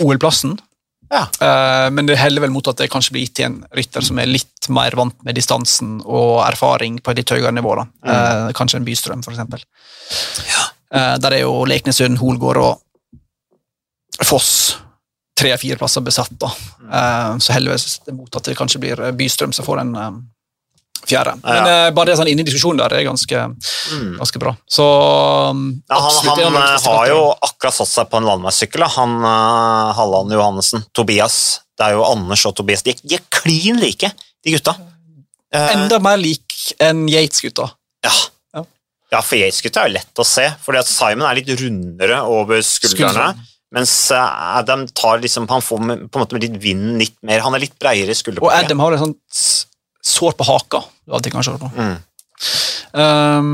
[0.00, 0.56] OL-plassen.
[1.08, 1.24] Ja.
[1.40, 4.20] Uh, men det heller vel mot at det kanskje blir gitt til en rytter som
[4.20, 7.76] er litt mer vant med distansen og erfaring på et litt høyere nivå.
[7.78, 7.86] da.
[7.88, 8.10] Mm.
[8.12, 9.64] Eh, kanskje en Bystrøm, for eksempel.
[10.92, 12.82] Uh, der er jo Leknesund, Holgård og
[14.24, 14.76] Foss
[15.38, 16.32] tre-fire plasser besatt.
[16.40, 16.50] da.
[16.82, 16.90] Mm.
[16.92, 20.10] Eh, så heldigvis mot at det kanskje blir Bystrøm som får en eh,
[21.06, 21.36] fjerde.
[21.44, 21.52] Ja.
[21.54, 23.44] Men eh, bare det sånn inni diskusjonen der er ganske,
[23.88, 24.16] Mm.
[24.18, 24.50] ganske bra.
[24.68, 24.84] Så
[25.54, 28.82] um, Ja, han absolutt han, han eh, har jo akkurat satt seg på en landeveissykkel,
[28.96, 30.82] han eh, Halland Johannessen.
[30.92, 31.60] Tobias.
[31.78, 32.82] Det er jo Anders og Tobias.
[32.82, 34.10] De, de er klin like,
[34.44, 34.74] de gutta.
[35.54, 36.52] Eh, Enda mer lik
[36.82, 37.70] enn Yates-gutta.
[38.04, 38.12] ja.
[38.58, 38.64] Ja.
[39.14, 42.58] ja, for Yates-gutta er jo lett å se, fordi at Simon er litt rundere over
[42.66, 43.14] skuldrene.
[43.14, 43.46] Skuldrene.
[43.74, 47.42] Mens eh, Adam tar liksom, han får på en måte litt vinden litt mer.
[47.44, 48.50] Han er litt bredere i Og.
[48.52, 49.42] Adam har et sånt
[50.08, 50.82] sår på haka.
[51.04, 51.70] Du alltid kan se på.
[51.76, 51.96] Mm.
[52.92, 53.50] Um,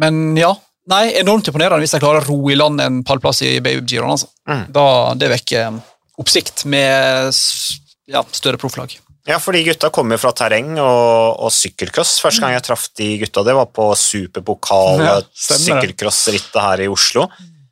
[0.00, 0.52] men ja.
[0.90, 4.10] Nei, enormt imponerende hvis de klarer å ro i land en pallplass i Baby-giroen.
[4.16, 4.30] Altså.
[4.48, 4.64] Mm.
[4.74, 5.78] Da, det vekker
[6.20, 7.30] oppsikt med
[8.10, 8.96] ja, større profflag.
[9.28, 12.16] Ja, for de gutta kommer jo fra terreng og, og sykkelcross.
[12.24, 17.28] Første gang jeg traff de gutta, det var på superpokal Ja, sykkelcrossrittet her i Oslo.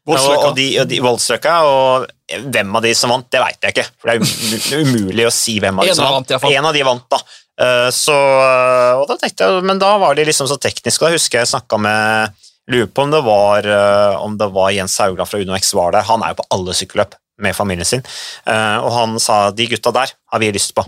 [0.08, 0.46] Voldsløkka.
[0.48, 2.06] Og, de, og de Voldsløkka, og
[2.52, 3.86] hvem av de som vant, det veit jeg ikke.
[4.00, 6.32] For det er umulig å si hvem av de som vant.
[6.50, 7.20] En av de vant, da.
[7.60, 11.02] Eh, Så, og da tenkte jeg, Men da var de liksom så tekniske.
[11.04, 12.36] Da husker jeg snakka med
[12.68, 16.02] Lurer på om det var, eh, om det var Jens Haugland fra UnoX var der.
[16.04, 18.02] Han er jo på alle sykkelløp med familien sin.
[18.46, 20.84] Eh, Og han sa de gutta der har vi lyst på.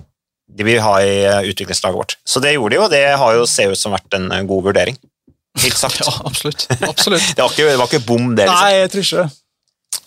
[0.50, 1.14] De vil vi ha i
[1.48, 2.16] utviklingslaget vårt.
[2.26, 4.98] Så det gjorde de jo, det har jo ser ut som vært en god vurdering.
[5.58, 6.00] Mildt sagt.
[6.06, 6.66] Ja, absolutt.
[6.80, 7.30] absolutt.
[7.36, 8.46] Det var ikke, det var ikke bom, det.
[8.46, 8.64] liksom.
[8.64, 9.30] Nei, jeg tror ikke det.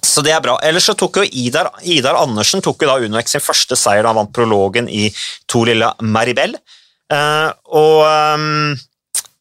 [0.03, 0.57] Så det er bra.
[0.67, 4.11] Ellers så tok jo Idar, Idar Andersen tok jo da UnoX sin første seier da
[4.11, 5.07] han vant prologen i
[5.51, 6.57] To Lilla Maribel.
[7.11, 8.73] Uh, og um,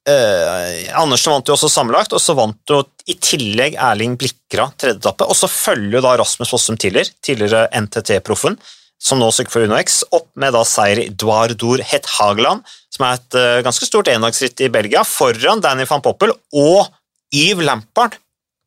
[0.08, 0.68] uh,
[1.02, 5.26] Andersen vant jo også sammenlagt, og så vant jo i tillegg Erling Blikra tredje etappe.
[5.26, 8.58] Og så følger jo da Rasmus Fossum Tiller, tidligere NTT-proffen,
[9.02, 12.62] som nå sykler for UnoX, opp med da seier i Dvardor Het Hageland,
[13.02, 16.86] som er et uh, ganske stort endagsritt i Belgia, foran Danny van Poppel og
[17.34, 18.14] Yves Lampard.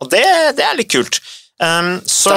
[0.04, 0.26] Og det,
[0.58, 1.22] det er litt kult.
[1.56, 2.36] Um, så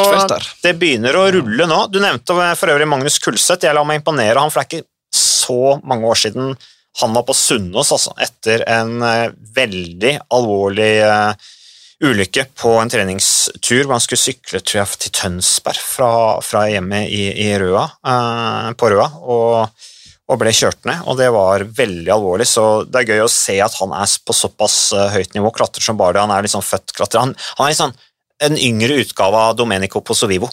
[0.62, 1.80] det begynner å rulle nå.
[1.90, 3.66] Du nevnte for øvrig Magnus Kulseth.
[3.66, 6.52] Jeg la meg imponere han, for det er ikke så mange år siden
[6.98, 11.48] han var på Sunnaas altså, etter en uh, veldig alvorlig uh,
[11.98, 16.10] ulykke på en treningstur hvor han skulle sykle tror jeg, til Tønsberg fra,
[16.44, 19.08] fra hjemmet i, i Røa, eh, på Røa.
[19.18, 19.88] Og,
[20.28, 22.46] og ble kjørt ned, og det var veldig alvorlig.
[22.50, 25.84] Så det er gøy å se at han er på såpass eh, høyt nivå, klatrer
[25.84, 26.24] som bare det.
[26.26, 27.24] Han er liksom født klatrer.
[27.24, 27.94] Han, han er liksom
[28.48, 30.50] en yngre utgave av Domenico Pozzovivo.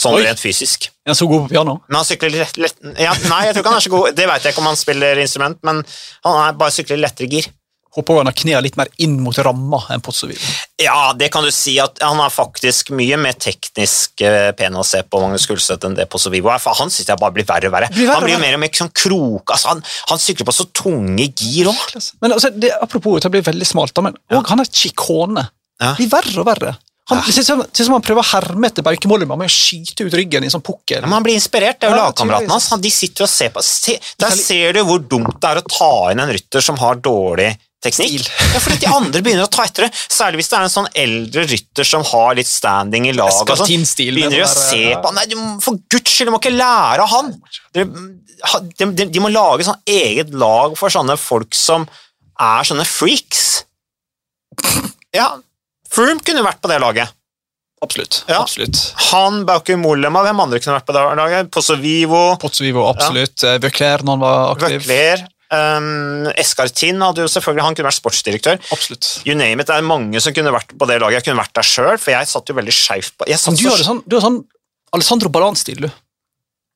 [0.00, 0.24] Sånn Oi.
[0.24, 0.88] rent fysisk.
[1.04, 1.76] Er han så god på piano?
[1.90, 4.06] Men han sykler lett, lett ja, Nei, jeg tror ikke han er så god.
[4.16, 5.82] Det vet jeg ikke om han spiller instrument, men
[6.24, 7.50] han er bare sykler lettere gir.
[7.96, 10.38] Håper han knærne litt mer inn mot ramma enn Pozzovic.
[10.78, 14.84] Ja, det kan du si at han er faktisk mye mer teknisk eh, pen å
[14.86, 17.66] se på Magnus Gullstøt enn det Pozzovivo er, for han synes jeg bare blir verre
[17.66, 17.88] og verre.
[17.90, 20.54] Blir verre han blir jo mer og mer sånn krok, altså han, han sykler på
[20.54, 21.82] så tunge gir òg.
[22.22, 24.38] Men altså, det, Apropos det blir veldig smalt, men ja.
[24.38, 25.48] og han er chikone.
[25.82, 25.96] Ja.
[25.98, 26.76] Blir verre og verre.
[27.10, 30.44] Han, ut som- som han prøver å herme etter Baukemollema med å skyte ut ryggen
[30.44, 31.00] i en sånn pukkel.
[31.02, 32.68] Men han blir inspirert, det er jo Ja, lagkameratene hans.
[32.78, 35.90] De sitter og ser på se, Der ser du hvor dumt det er å ta
[36.12, 37.48] inn en rytter som har dårlig
[37.84, 38.28] teknikk.
[38.54, 39.90] Ja, fordi de andre begynner å ta etter det.
[40.10, 43.30] Særlig hvis det er en sånn eldre rytter som har litt standing i lag.
[43.30, 43.68] sånn.
[44.10, 47.12] Begynner å se på på Nei, du, for guds skyld, du må ikke lære av
[47.14, 47.30] han!
[47.76, 47.86] De,
[48.80, 51.84] De, de, de må lage sånn eget lag for sånne folk som
[52.40, 53.46] er sånne freaks.
[55.10, 55.32] Ja,
[55.90, 57.10] Froome kunne vært på det laget.
[57.82, 58.20] Absolutt.
[58.28, 58.42] Ja.
[58.44, 58.78] absolutt.
[59.10, 61.48] Han, Bauke Mollema, hvem andre kunne vært på det laget?
[61.54, 63.40] Pozzovivo, Pozzovivo, absolutt.
[63.42, 63.56] Ja.
[63.62, 64.76] Bøkler, når han var aktiv.
[64.84, 68.60] Bøkler, um, Eskartin hadde jo selvfølgelig, han kunne vært sportsdirektør.
[68.74, 69.08] Absolutt.
[69.26, 71.20] You name it, det er mange som kunne vært på det laget.
[71.20, 73.86] Jeg kunne vært der sjøl, for jeg satt jo veldig skeivt på jeg du hadde
[73.88, 74.40] sånn, du sånn
[74.96, 75.90] Alessandro Ballan-stil, du.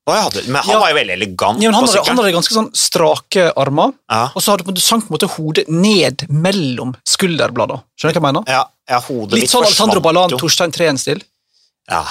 [0.07, 0.79] Oh, hadde, Men han Ja.
[0.83, 4.27] var jo veldig elegant Ja, men han, hadde, han hadde ganske sånn strake armer, Ja.
[4.37, 7.81] og så hadde du sank på en måte hodet ned mellom skulderbladene.
[7.97, 8.45] Skjønner du hva jeg mener?
[8.47, 10.29] Ja, ja, hodet Litt sånn Alessandro Ballan.
[10.37, 11.23] Torstein Treen-stil.
[11.89, 12.05] Ja,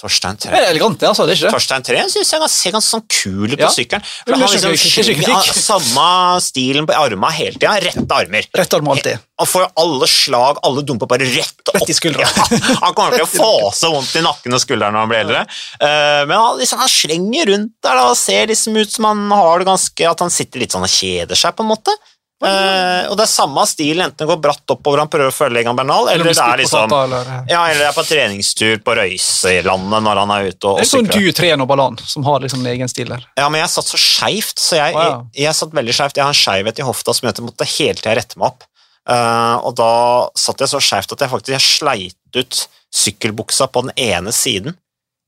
[0.00, 1.26] Torstein Det er elegant, det, altså.
[1.28, 1.52] det er ikke det?
[1.58, 3.68] Torstein Tre synes jeg ser ganske sånn kul ut på Ja.
[3.74, 4.04] sykkelen.
[4.24, 5.46] For han har liksom skynger- kritikk.
[5.50, 7.74] ja, Samme stilen på armene hele tida.
[7.84, 8.46] Rette armer.
[8.56, 9.18] Rett arm alltid.
[9.40, 11.76] Han får alle slag, alle dumper bare rett opp.
[11.80, 12.24] Rett i skuldra.
[12.50, 15.20] Ja, han kommer til å få så vondt i nakken og skulderen når han blir
[15.24, 15.42] eldre.
[15.80, 19.30] Eh, men han, liksom, han slenger rundt der da, og ser liksom ut som han
[19.30, 21.92] har det ganske At han sitter litt sånn og kjeder seg, på en måte.
[22.40, 25.60] Eh, og det er samme stil, enten det går bratt oppover han prøver å følge
[25.60, 28.94] Egan Bernal, eller, det er liksom Eller, eller ja, eller det er på treningstur på
[28.96, 32.40] Røyselandet når han er ute og, Det og er sånn du, trener Ballan, som har
[32.40, 33.26] liksom en egen stil der.
[33.36, 35.26] Ja, men jeg satt så skeivt, så jeg, Wow.
[35.34, 36.16] jeg, jeg satt veldig skeivt.
[36.16, 38.64] Jeg har en skeivhet i hofta som jeg måtte hele tida rette meg opp.
[39.10, 39.90] Uh, og da
[40.38, 42.62] satt jeg så skeivt at jeg faktisk jeg sleit ut
[42.94, 44.76] sykkelbuksa på den ene siden.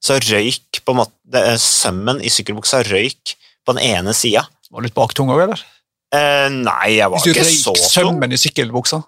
[0.03, 4.46] Så røyk på en måte det- Sømmen i sykkelbuksa røyk på den ene sida.
[4.72, 5.61] Var du litt baktung òg, eller?
[6.12, 9.01] Eh, nei, jeg var ikke så gikk sømmen i sykkelbuksa.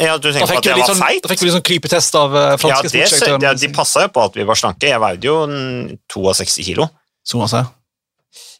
[0.00, 1.22] Ja, du tenker på at jeg var sånn, feit?
[1.24, 3.44] da fikk du litt sånn krypetest av franske Ja, franske det, sportsdirektøren.
[3.48, 4.88] ja, de passa jo på at vi var slanke.
[4.92, 6.86] Jeg veide jo mm, 62 kilo.
[7.26, 7.68] Så sier.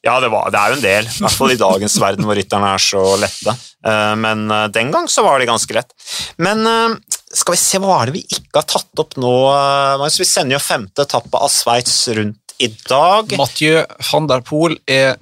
[0.02, 2.36] Ja, det, var, det er jo en del, i hvert fall i dagens verden hvor
[2.38, 3.54] rytterne er så lette.
[3.84, 5.92] Eh, Men eh, den gang så var det ganske lett.
[6.40, 6.96] Men eh,
[7.36, 9.32] skal vi se, hva er det vi ikke har tatt opp nå?
[9.54, 13.36] eh, Vi sender jo femte etappe av Sveits rundt i dag.
[13.40, 15.14] Mathieu van der Poel er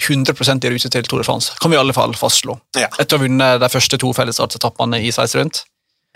[0.00, 2.56] 100 i rute til Tour de France, kan vi i alle fall fastslå.
[2.76, 2.88] Ja.
[2.98, 5.64] Etter å ha vunnet de første to fellesartsetappene i Sveits rundt.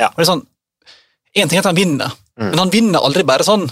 [0.01, 0.09] Ja.
[0.09, 0.47] Og det er sånn,
[1.37, 2.51] en ting er at han vinner, Mm.
[2.51, 3.63] men han vinner aldri bare sånn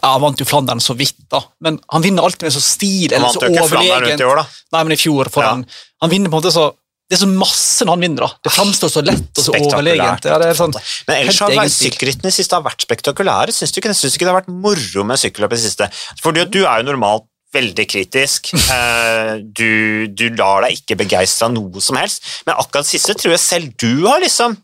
[0.00, 3.12] ja, Han vant jo Flandern så vidt, da, men han vinner alltid med så stil
[3.12, 4.22] eller så overlegent.
[4.24, 4.46] år.
[4.72, 5.64] Nei, men i fjor foran.
[5.66, 5.66] Han
[6.00, 6.70] han vinner på en måte så
[7.10, 8.22] Det er så masse når han vinner.
[8.22, 8.28] da.
[8.44, 10.24] Det framstår så lett og så overlegent.
[10.30, 10.72] Ja, det er sånn,
[11.08, 13.50] Men ellers har sykkelrittene i siste har vært spektakulære.
[13.50, 15.90] Syns du ikke, syns du ikke det har vært moro med sykkelløp i det siste?
[16.22, 18.52] Fordi at du er jo normalt veldig kritisk.
[18.70, 23.34] Eh, du, du lar deg ikke begeistre av noe som helst, men akkurat siste tror
[23.34, 24.54] jeg selv du har liksom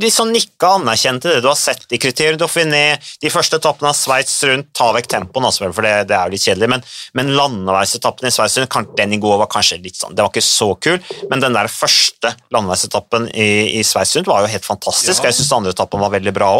[0.00, 3.98] litt sånn nikka anerkjent det du har sett i Criterion Dauphiné, de første etappene av
[3.98, 6.84] Sveits rundt, ta vekk tempoen, altså, for det, det er jo litt kjedelig, men,
[7.18, 10.46] men landeveisetappen i Sveits rundt, den i går var kanskje litt sånn, det var ikke
[10.46, 10.98] så kul,
[11.32, 13.50] men den der første landeveisetappen i,
[13.80, 15.28] i Sveits rundt var jo helt fantastisk, Ja.
[15.28, 16.54] jeg synes andre etappen var veldig bra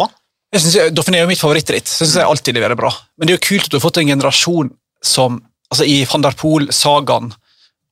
[0.59, 1.87] synes, Dauphiné er jo mitt favorittritt.
[1.87, 2.89] så Jeg synes jeg alltid leverer bra.
[3.15, 5.37] Men det er jo kult at du har fått en generasjon som
[5.71, 7.31] altså I van der Poel, Sagan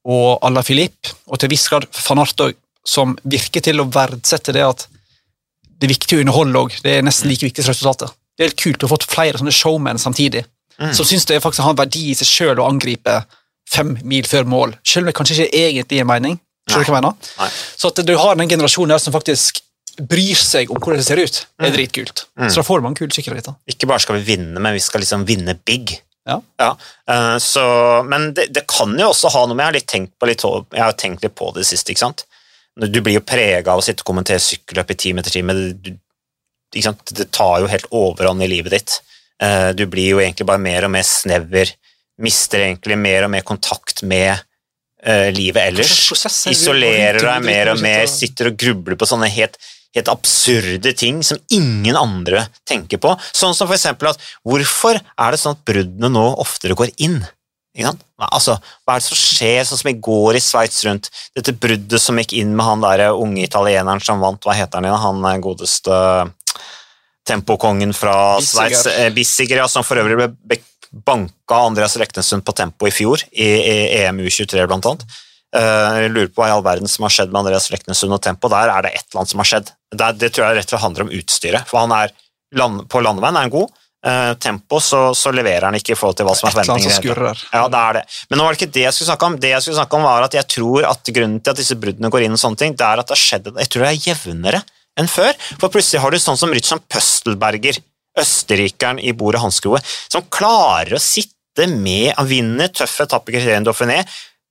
[0.10, 2.42] og à la Philippe, og til viss grad van Art
[2.86, 4.88] som virker til å verdsette det at
[5.80, 6.78] det er viktig å underholde òg.
[6.84, 8.12] Det er nesten like viktig som resultatet.
[8.36, 10.46] Det er helt kult å ha fått flere sånne showmen samtidig,
[10.80, 10.94] Mm.
[10.96, 13.26] som syns det faktisk har en verdi i seg sjøl å angripe
[13.70, 16.39] fem mil før mål, selv om det kanskje ikke egentlig gir mening.
[16.68, 17.13] Du hva jeg mener?
[17.38, 17.50] Nei.
[17.76, 19.60] Så at du har den generasjonen der som faktisk
[20.00, 21.76] bryr seg om hvordan det ser ut, er Mm.
[21.76, 22.26] dritkult.
[22.39, 22.48] Mm.
[22.50, 23.56] Så da får man kule sykkelritter.
[23.68, 26.00] Ikke bare skal vi vinne, men vi skal liksom vinne big.
[26.30, 26.38] Ja.
[26.62, 26.70] ja.
[27.42, 27.63] så,
[28.06, 30.46] men det, det kan jo også ha noe med Jeg har, litt tenkt på litt,
[30.46, 31.94] jeg har tenkt litt på det siste.
[31.94, 32.26] ikke sant?
[32.80, 35.56] Du blir jo prega av å sitte og kommentere sykkelløp i time etter time.
[35.58, 36.84] Det,
[37.18, 39.00] det tar jo helt overhånd i livet ditt.
[39.44, 41.74] Eh, du blir jo egentlig bare mer og mer snever.
[42.24, 44.32] Mister egentlig mer og mer kontakt med
[45.04, 45.94] eh, livet ellers.
[46.13, 49.60] Er Isolerer deg mer og mer, sitter og grubler på sånne helt,
[49.97, 53.15] helt absurde ting som ingen andre tenker på.
[53.34, 57.21] Sånn som for eksempel at hvorfor er det sånn at bruddene nå oftere går inn?
[57.80, 62.02] Altså, hva er det som skjer, sånn som i går i Sveits rundt dette bruddet
[62.02, 65.30] som gikk inn med han der unge italieneren som vant, hva heter han igjen, han
[65.30, 65.99] eh, godeste
[67.30, 68.15] tempokongen fra.
[68.43, 70.60] Sveits, eh, Bissiger, ja, som for øvrig ble
[71.06, 73.49] banka Andreas Leknessund på tempo i fjor, i,
[74.02, 75.19] EMU U23 blant annet.
[75.55, 78.21] Eh, Jeg lurer på hva i all verden som har skjedd med Andreas Leknessund og
[78.21, 78.49] tempo.
[78.53, 79.71] Der er det et eller annet som har skjedd.
[79.91, 82.13] Det, det tror jeg rett og slett handler om utstyret, for han er
[82.59, 83.71] land, på landeveien er han god.
[84.05, 86.93] Eh, tempo så, så leverer han ikke i forhold til hva som er forventningene.
[87.51, 88.03] Ja, det er det.
[88.29, 89.39] Men nå var det ikke det jeg skulle snakke om.
[89.43, 92.12] Det jeg skulle snakke om var at jeg tror at grunnen til at disse bruddene
[92.13, 94.05] går inn, og sånne ting, det er at det har skjedd Jeg tror det er
[94.07, 94.62] jevnere
[94.99, 95.33] enn før.
[95.59, 97.81] For plutselig har du sånn som Richard Pøstelberger,
[98.19, 101.35] østerrikeren i bordet hanskroet, som klarer å sitte
[101.67, 103.97] med Han vinner tøffe etapper i Dauphiné,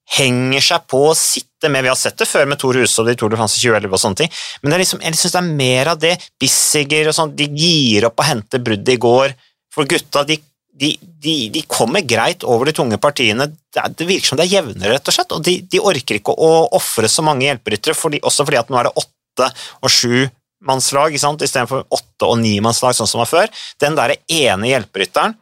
[0.09, 3.17] henger seg på, sitter med Vi har sett det før med Tor Huse og de
[3.19, 5.93] Tour de France i 2011 og sånne ting, men liksom, jeg synes det er mer
[5.93, 6.15] av det.
[6.41, 9.35] Bissiger og sånn, de gir opp å hente bruddet i går.
[9.75, 10.39] For gutta, de,
[10.79, 13.51] de, de, de kommer greit over de tunge partiene.
[13.75, 16.53] Det, det virker som det er jevnere, rett og slett, og de, orker ikke å
[16.79, 20.29] ofre så mange hjelperyttere, fordi, også fordi at nå er det åtte og sju
[20.67, 23.53] mannslag istedenfor åtte- og nimannslag, sånn som var før.
[23.79, 25.37] Den der ene hjelperytteren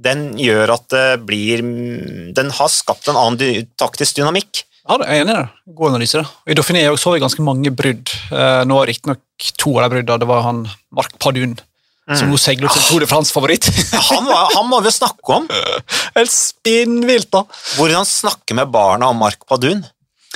[0.00, 1.62] den gjør at det blir
[2.36, 4.64] Den har skapt en annen taktisk dynamikk.
[4.88, 5.74] Ja, det er jeg enig i det.
[5.76, 6.20] God analyse.
[6.22, 6.52] det.
[6.52, 8.10] I Dauphiné så vi ganske mange brudd.
[8.32, 10.64] Eh, nå er riktignok to av de bruddene det var han
[10.96, 11.54] Mark Padun,
[12.10, 13.68] som nå seiler ut som Tour de France-favoritt.
[14.10, 15.46] Han, han må vi snakke om!
[16.16, 17.44] Helt spinnvilt, da.
[17.76, 19.84] Hvordan snakke med barna om Mark Padun.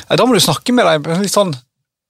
[0.07, 1.55] Da må du snakke med dem på en sånn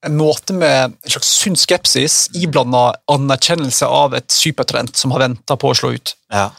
[0.04, 5.56] en måte med en slags sunn skepsis, iblanda anerkjennelse av et supertalent som har venta
[5.56, 6.12] på å slå ut.
[6.32, 6.50] Ja.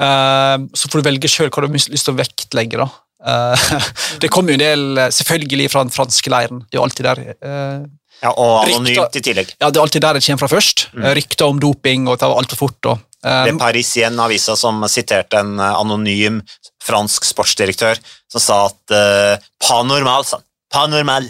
[0.00, 2.80] Eh, så får du velge sjøl hva du har lyst til å vektlegge.
[2.80, 2.88] da.
[3.30, 3.70] Eh,
[4.22, 6.64] det kommer jo en del, selvfølgelig, fra den franske leiren.
[6.66, 7.24] Det er jo alltid der.
[7.36, 7.88] eh,
[8.20, 9.54] ja og anonymt i tillegg.
[9.56, 10.88] ja, det er alltid der det kommer fra først.
[10.92, 11.04] Mm.
[11.04, 12.88] Eh, Rykter om doping og at det var altfor fort.
[12.92, 16.40] Og, eh, Det er Parisien-avisa som siterte en eh, anonym
[16.84, 20.44] fransk sportsdirektør som sa at uh, pa normal, sa han.
[20.72, 21.26] Pa normal.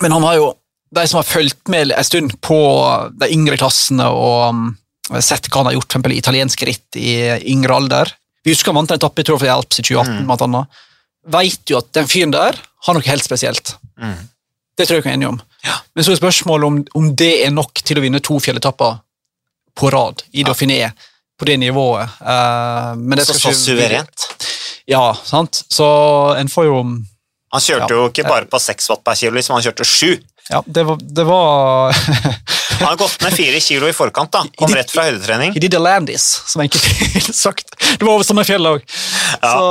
[0.00, 0.46] Men han har jo,
[0.96, 2.58] de som har fulgt med en stund på
[3.20, 4.62] de yngre klassene og um,
[5.18, 7.16] sett hva han har gjort for eksempel, italiensk ritt i
[7.50, 8.12] yngre alder
[8.44, 10.30] Vi husker han vant en etappe i the Alps i 2018, Mm.
[10.30, 10.66] annet.
[11.28, 13.74] Vet jo at den fyren der har noe helt spesielt.
[14.00, 14.16] Mm.
[14.78, 15.40] Det tror jeg vi er enige om.
[15.64, 15.74] Ja.
[15.94, 19.00] Men så er spørsmålet om, om det er nok til å vinne to fjelletapper
[19.76, 20.46] på rad i Ja.
[20.48, 20.92] Dauphiné
[21.38, 22.08] på det nivået.
[22.20, 24.26] Uh, men det Så, så suverent.
[24.86, 25.64] Ja, sant.
[25.68, 25.84] Så
[26.38, 26.80] en får jo
[27.52, 27.96] Han kjørte Ja.
[27.96, 30.22] jo ikke bare på 6 watt per kilo, liksom, han kjørte 7.
[30.50, 31.92] Ja, det var, det var
[32.80, 34.44] Han har gått ned fire kilo i forkant, da.
[34.58, 35.52] Kom rett fra høydetrening.
[35.56, 37.74] He did a landis, som enkelte ville sagt.
[37.80, 38.84] Det var over samme fjell òg.
[39.40, 39.50] Ja.
[39.52, 39.66] Så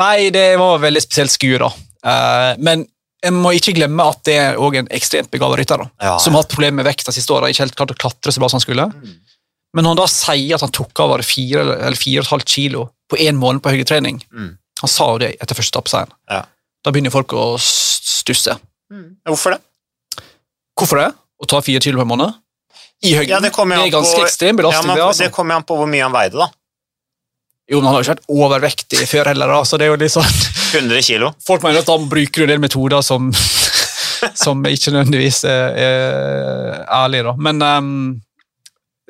[0.00, 1.70] nei, det var veldig spesielt skue, da.
[2.10, 2.86] Eh, men
[3.20, 6.34] jeg må ikke glemme at det er også en ekstremt begava rytter, da, Ja, som
[6.36, 7.50] har hatt problemer med vekta siste åra.
[7.52, 8.86] Ikke helt klart å klatre så bra som han skulle.
[8.90, 9.18] Mm.
[9.76, 12.26] Men når han da sier at han tok av bare fire eller eller fire og
[12.26, 14.56] et halvt kilo på én måned på høydetrening Mm.
[14.80, 16.12] Han sa jo det etter første etappeseieren.
[16.32, 16.38] Ja.
[16.80, 18.54] Da begynner folk å stusse.
[19.28, 19.60] Hvorfor det?
[20.78, 21.10] Hvorfor det?
[21.40, 22.34] Å ta fire kilo per måned?
[23.02, 23.30] I høyden?
[23.32, 25.24] Ja, det kommer er an på- ganske ekstrem Ja, men det, altså.
[25.24, 26.50] Det kommer an på hvor mye han veide, da.
[27.70, 30.12] Jo, men han har jo ikke vært overvektig før heller, så det er jo litt
[30.12, 30.26] sånn
[30.80, 31.30] 100 kilo.
[31.46, 33.30] Folk mener at da bruker en del metoder som,
[34.44, 37.34] som ikke nødvendigvis er, er ærlige, da.
[37.38, 37.94] Men ehm,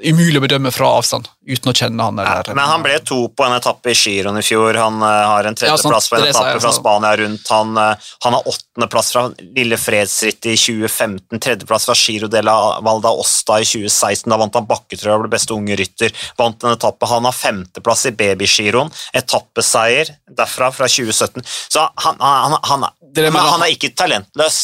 [0.05, 2.19] umulig å bedømme fra avstand uten å kjenne han.
[2.23, 4.77] Eller, Men han ble to på en etappe i Giron i fjor.
[4.79, 7.49] Han eh, har en Ja, tredjeplass på en etappe fra Spania rundt.
[7.51, 9.25] Han, eh, han har åttendeplass fra
[9.57, 14.31] Lille fredsritt i 2015, tredjeplass fra Giro de la Valda Osta i 2016.
[14.31, 16.15] Da vant han bakketrøya og ble beste unge rytter.
[16.39, 17.09] Vant en etappe.
[17.11, 18.93] Han har femteplass i babygiroen.
[19.21, 21.43] Etappeseier derfra, fra 2017.
[21.47, 24.61] Så han, han, han, er er ikke talentløs.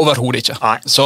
[0.00, 0.56] Overhodet ikke.
[0.62, 0.78] Nei.
[0.90, 1.04] Så,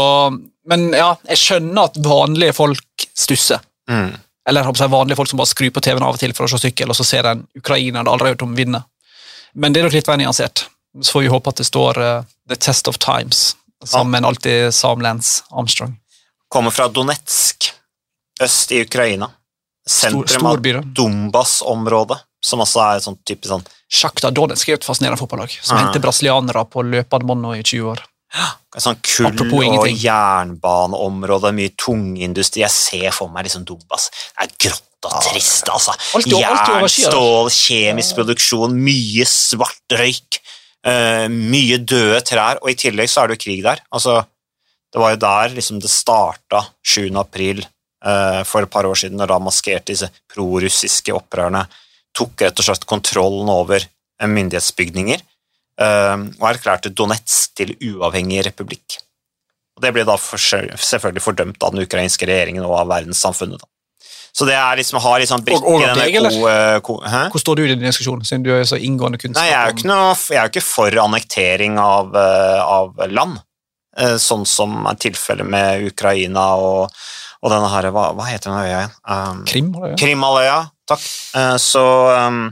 [0.69, 3.63] men ja, jeg skjønner at vanlige folk stusser.
[3.91, 4.13] Mm.
[4.49, 6.89] Eller vanlige folk som bare skrur på TV-en av og til for å se sykkel,
[6.89, 8.83] og så ser en ukrainer det aldri har hørt om vinne.
[9.53, 10.67] Men det er nok litt mer nyansert.
[11.03, 14.75] Så får vi håpe at det står uh, The Test of Times, som en alltid
[14.75, 15.97] Sam Lance Armstrong.
[16.49, 17.71] Kommer fra Donetsk,
[18.41, 19.31] øst i Ukraina.
[19.89, 20.85] Sentrum stor, stor av da.
[21.01, 25.79] Donbas-området, som også er et sånt type sånn Sjakta Donetsk er et fascinerende fotballag, som
[25.79, 25.81] mm.
[25.81, 28.03] henter brasilianere på løpende bånd nå i 20 år.
[28.79, 32.63] Sånn kull- og jernbaneområde, mye tungindustri.
[32.63, 34.11] Jeg ser for meg liksom Dombas.
[34.37, 35.95] Det er grått og trist, altså.
[35.95, 36.41] Da.
[36.43, 40.41] Jernstål, kjemisk produksjon, mye svart røyk,
[40.85, 43.81] eh, mye døde trær, og i tillegg så er det jo krig der.
[43.95, 44.21] Altså,
[44.93, 47.17] det var jo der liksom det starta 7.
[47.17, 47.65] april
[48.05, 51.67] eh, for et par år siden, når da maskerte disse prorussiske opprørerne
[52.17, 53.85] tok rett og slett kontrollen over
[54.19, 55.21] myndighetsbygninger
[55.79, 58.99] og erklærte Donetsk til uavhengig republikk.
[59.79, 63.63] Og Det ble da selvfølgelig fordømt av den ukrainske regjeringen og av verdenssamfunnet.
[64.35, 66.97] Så det er liksom, har liksom brikke i denne deg, ko, eh, ko?
[67.33, 69.41] Hvor står du i den diskusjonen, siden du er så inngående kunnskap?
[69.41, 73.01] Nei, jeg er jo ikke, noe, jeg er jo ikke for annektering av, eh, av
[73.15, 73.41] land,
[73.97, 77.01] eh, sånn som er tilfellet med Ukraina og,
[77.43, 78.95] og denne her, hva, hva heter den øya igjen?
[79.17, 79.73] Um, Krim?
[79.99, 80.61] Krimhalvøya,
[80.91, 81.09] takk.
[81.39, 81.83] Eh, Så
[82.29, 82.45] um,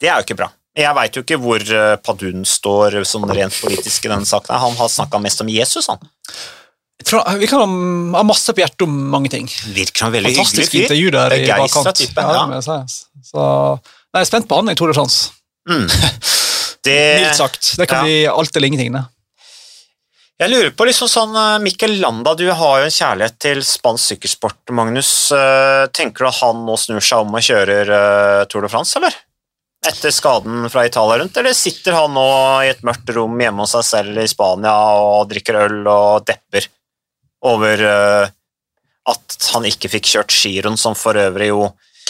[0.00, 0.50] det er jo ikke bra.
[0.78, 4.56] Jeg veit jo ikke hvor eh, Padun står sånn rent politisk i denne saken.
[4.56, 6.00] Han har snakka mest om Jesus, han.
[7.02, 7.60] Jeg tror, vi kan
[8.14, 9.48] ha- masse på hjertet om mange ting.
[9.74, 10.86] Virker han veldig Fantastisk hyggelig.
[10.86, 12.04] intervju der i bakkant.
[12.14, 12.60] Ja, ja.
[12.62, 13.24] jeg.
[13.26, 15.32] Så, nei, jeg er spent på han i det er France.
[15.68, 15.88] Mm.
[16.82, 17.76] Det, Mildt sagt.
[17.78, 18.02] Det kan ja.
[18.08, 18.96] bli alt eller ingenting.
[18.96, 19.04] det.
[20.42, 24.14] Jeg lurer på liksom sånn, eh, Mikkel Landa, du har jo en kjærlighet til spansk
[24.16, 25.30] sykkelsport, Magnus.
[25.30, 28.96] Eh, Tenker du at han nå snur seg om og kjører eh, Tour de France,
[28.98, 29.14] eller?
[29.82, 32.26] Etter skaden fra Italia rundt, eller sitter han nå
[32.62, 36.68] i et mørkt rom hjemme hos seg selv i Spania og drikker øl og depper
[37.50, 38.30] over uh,
[39.10, 41.66] at han ikke fikk kjørt giroen, som for øvrig jo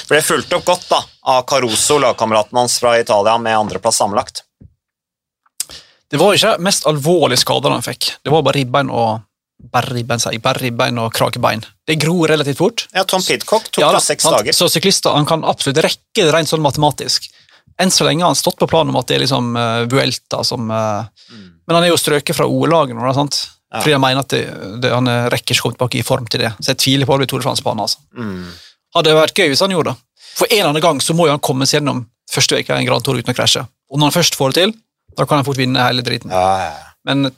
[0.09, 1.01] ble fulgt opp godt da,
[1.33, 4.45] av Caruso, lagkameraten hans fra Italia, med andreplass sammenlagt.
[6.13, 8.11] Det var ikke mest alvorlige skader han fikk.
[8.21, 9.23] Det var bare ribbein og
[9.73, 11.63] bare ribbein, og krakebein.
[11.87, 12.87] Det gror relativt fort.
[12.93, 14.53] Ja, Tom Pidcock tok Ja da, seks dager.
[14.57, 17.31] Så syklister han kan absolutt rekke det rent sånn matematisk.
[17.81, 20.43] Enn så lenge har han stått på planen om at det er liksom uh, Vuelta
[20.45, 23.39] som uh, Men han er jo strøket fra OL-laget nå, da, sant?
[23.73, 23.81] Ja.
[23.81, 24.41] fordi han mener at det,
[24.85, 26.51] det, han rekker ikke komme tilbake i form til det.
[26.61, 28.03] Så jeg tviler på det blir Tour de France på altså.
[28.13, 28.51] Mm.
[28.99, 30.03] Hadde vært gøy hvis han gjorde det.
[30.37, 32.03] For en eller annen gang så må jo han komme seg gjennom
[32.33, 33.63] første uke av en Grand Tour uten å krasje.
[33.65, 34.75] Og når han først får det til,
[35.17, 36.33] da kan han fort vinne hele driten.
[36.33, 36.93] Ja, ja.
[37.09, 37.33] Men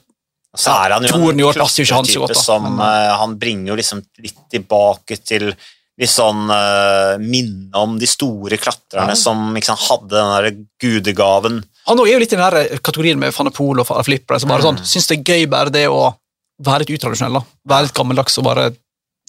[0.55, 3.71] Så er han jo en passer jo ikke han godt, som Men- eh, Han bringer
[3.71, 5.53] jo liksom litt tilbake til
[5.97, 9.15] litt sånn uh, minne om de store klatrerne Ja.
[9.15, 11.63] som sant, hadde den der gudegaven.
[11.87, 14.49] han er jo litt i den der kategorien med Van de Poel og Flipper, som
[14.49, 14.77] bare Mm.
[14.77, 16.15] sånn, syns det er gøy bare det å
[16.61, 17.33] være litt utradisjonell.
[17.39, 17.45] da.
[17.67, 18.71] Være litt gammeldags og bare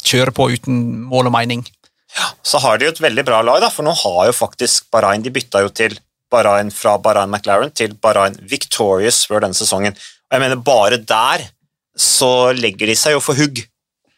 [0.03, 1.67] kjøre på uten mål og mening.
[2.17, 4.91] Ja, Så har de jo et veldig bra lag, da, for nå har jo faktisk
[4.91, 5.99] Bahrain De bytta jo til
[6.31, 9.93] Bahrain fra Bahrain McLaren til Bahrain Victorious før denne sesongen.
[9.95, 11.51] Og jeg mener, bare der
[11.97, 13.63] så legger de seg jo for hugg.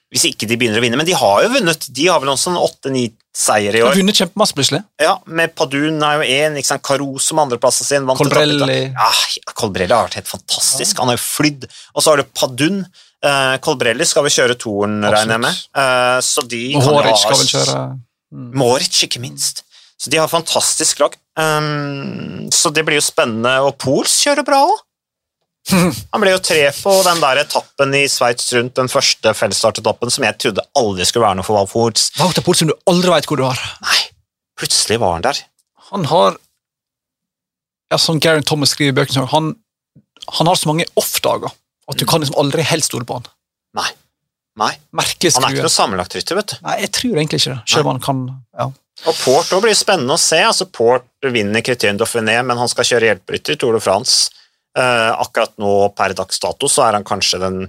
[0.09, 0.97] Hvis ikke de begynner å vinne.
[0.97, 1.89] Men de har jo vunnet.
[1.93, 3.91] De har vel også en åtte-ni seier i år.
[3.91, 4.81] De har vunnet kjempemasse plutselig.
[5.03, 6.85] Ja, med Padun er jo én, ikke sant?
[6.89, 8.09] Caruso med andreplassen sin.
[8.17, 8.81] Colbrelli.
[8.89, 9.11] Ja,
[9.53, 11.03] Colbrelli har vært helt fantastisk.
[11.03, 11.69] Han har jo flydd.
[11.93, 12.83] Og så har du Padun.
[13.19, 15.63] Uh, Colbrelli skal vel kjøre toren, regner jeg med.
[15.77, 18.51] Uh, så de Og kan Håric skal vel kjøre mm.
[18.63, 19.65] Moritz, ikke minst.
[19.99, 21.17] Så de har fantastisk lag.
[21.39, 23.59] Um, så det blir jo spennende.
[23.67, 24.85] Og Pols kjører bra òg.
[25.69, 30.25] Han ble jo tre på den der etappen i Sveits rundt den første fellesstartetappen som
[30.25, 32.11] jeg trodde aldri skulle være noe for Valfords.
[32.21, 33.61] Wouter som du aldri veit hvor du har.
[33.85, 34.01] Nei,
[34.59, 35.41] plutselig var han der.
[35.93, 36.37] Han har
[37.89, 39.55] ja, Som Garen Thomas skriver i bøkene han,
[40.37, 41.55] han har så mange off-dager
[41.89, 43.29] at du kan liksom aldri helt stole på han.
[43.79, 43.89] Nei.
[44.59, 44.73] Nei.
[44.97, 46.59] Merkelig Han er ikke noe sammenlagtrytter, vet du.
[46.67, 47.63] Nei, jeg tror egentlig ikke det.
[47.73, 48.23] Selv om han kan
[48.59, 48.67] ja.
[49.07, 50.41] Og Port også blir spennende å se.
[50.43, 54.33] altså Port vinner Criterion Dauphiné, men han skal kjøre hjelperytter i Tour de France.
[54.79, 57.65] Eh, akkurat nå per dags dato så er han kanskje den,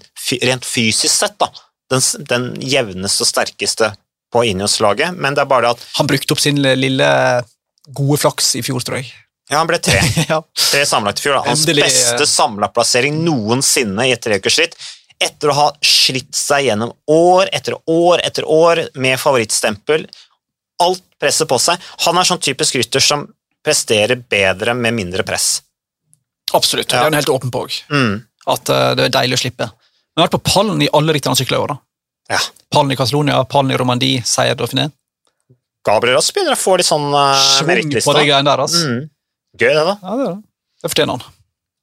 [0.46, 1.48] rent fysisk sett, da,
[1.90, 3.94] den, den jevneste og sterkeste
[4.30, 7.08] på Ineos-laget, men det er bare at Han brukte opp sin lille
[7.98, 9.10] gode flaks i fjor, tror jeg.
[9.50, 9.98] ja, han ble tre.
[10.30, 10.38] ja.
[10.44, 11.40] Tre sammenlagt i fjor.
[11.40, 11.48] da.
[11.48, 11.90] Hans Endelig, eh.
[11.90, 14.78] beste sammenlagtplassering noensinne i et treukersritt.
[15.20, 20.06] etter å ha slitt seg gjennom år etter år etter år med favorittstempel,
[20.80, 23.26] alt presset på seg Han er sånn typisk rytter som
[23.66, 25.58] presterer bedre med mindre press.
[26.54, 26.88] Absolutt.
[26.90, 27.02] Det Ja.
[27.02, 27.76] er hun helt åpen på òg.
[27.92, 28.26] Mm.
[28.48, 29.68] At uh, det er deilig å slippe.
[29.70, 31.68] Han har vært på pallen i alle rittene han sykler i år.
[31.76, 31.78] da.
[32.36, 32.40] Ja.
[32.74, 34.92] Pallen i Catalonia, pallen i Romandie, seier Dauphiné.
[35.86, 38.12] Gabriel også begynner å få litt sånn uh, merittliste.
[38.12, 38.86] Altså.
[38.86, 39.10] Mm.
[39.60, 39.96] Gøy, det, da.
[40.04, 40.42] Ja, det, er det.
[40.84, 41.36] det fortjener han.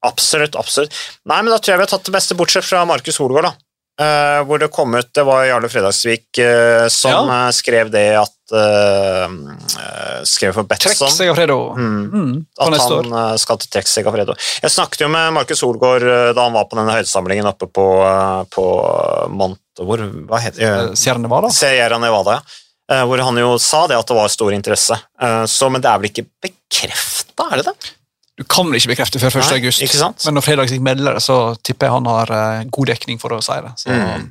[0.07, 0.93] Absolutt, absolutt.
[1.25, 3.49] Nei, men Da tror jeg vi har tatt det beste, bortsett fra Markus Holgaard.
[3.49, 3.53] da.
[3.97, 8.53] Eh, hvor det kom ut Det var Jarle Fredagsvik uh, som eh, skrev det at
[8.53, 11.57] uh, eh, Skrev for Trekk seg av Fredo.
[11.73, 12.03] Mm.
[12.11, 14.35] Mm, at han eh, skal til Trekk Segafredo.
[14.61, 17.87] Jeg snakket jo med Markus Holgaard eh, da han var på denne høydesamlingen oppe på,
[18.05, 18.67] eh, på
[19.33, 19.61] Mont...
[19.81, 20.69] Hvor, hva heter det?
[20.69, 21.51] Eh, Sierra Nevada.
[21.53, 22.63] Sierra Nevada, ja.
[22.93, 24.97] Eh, Hvor han jo sa det at det var stor interesse.
[25.21, 27.93] Eh, Så, men det er vel ikke bekrefta, er det det?
[28.37, 29.47] Du kan vel ikke bekrefte før 1.
[29.47, 33.17] Nei, august, men når Fredagsvik melder det, så tipper jeg han har uh, god dekning
[33.21, 33.71] for å si det.
[33.81, 34.27] Så Mm.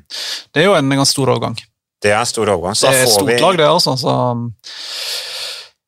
[0.54, 1.56] Det er jo en ganske stor overgang.
[2.02, 2.76] Det er stor overgang.
[2.78, 3.96] Så Det er får stort vi lag, det, altså.
[3.98, 4.12] Så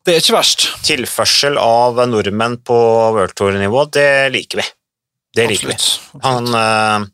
[0.08, 0.66] det er ikke verst.
[0.88, 2.78] tilførsel av nordmenn på
[3.14, 3.84] World Tour-nivå.
[3.92, 4.66] Det liker vi.
[5.36, 5.76] Det liker vi.
[5.76, 6.24] Absolutt.
[6.24, 7.06] Han, eh,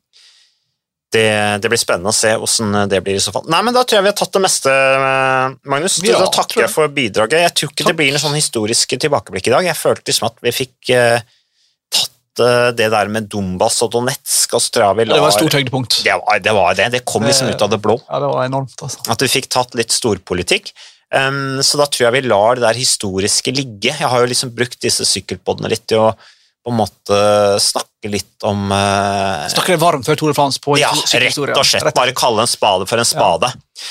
[1.14, 1.28] det,
[1.62, 3.46] det blir spennende å se hvordan det blir i så fall.
[3.52, 6.00] Nei, men Da tror jeg vi har tatt det meste, eh, Magnus.
[6.02, 6.72] Ja, da takker jeg.
[6.72, 7.44] for bidraget.
[7.44, 9.68] Jeg tror ikke det blir noe sånn historisk tilbakeblikk i dag.
[9.70, 11.22] Jeg følte liksom at vi fikk uh,
[11.94, 15.58] tatt uh, det der med Dombas og Donetsk, og tror jeg Det var et stort
[15.60, 16.00] høydepunkt.
[16.06, 16.90] det var, det var det.
[16.96, 18.00] Det kom liksom ut av det blå.
[18.08, 19.06] Ja, det var enormt, altså.
[19.14, 20.74] At vi fikk tatt litt storpolitikk.
[21.14, 23.92] Um, så da tror jeg vi lar det der historiske ligge.
[23.94, 26.14] Jeg har jo liksom brukt disse sykkelpodene litt til å
[26.64, 27.16] på en måte
[27.60, 31.88] snakke litt om uh, Snakke det varmt før Tore Frans på Ja, rett og slett.
[31.96, 33.50] Bare kalle en spade for en spade.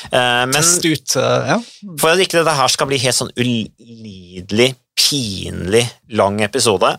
[0.09, 1.59] Uh, men Teste ut uh, ja.
[2.01, 5.85] for at ikke dette her skal bli helt sånn ulidelig, pinlig
[6.17, 6.91] lang episode,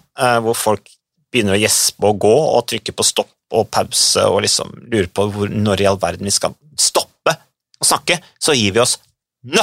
[0.42, 0.90] hvor folk
[1.30, 5.28] begynner å gjespe og gå og trykke på stopp og pause og liksom lurer på
[5.30, 7.36] hvor, når i all verden vi skal stoppe
[7.78, 8.98] å snakke, så gir vi oss
[9.46, 9.62] nå!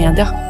[0.00, 0.49] 免的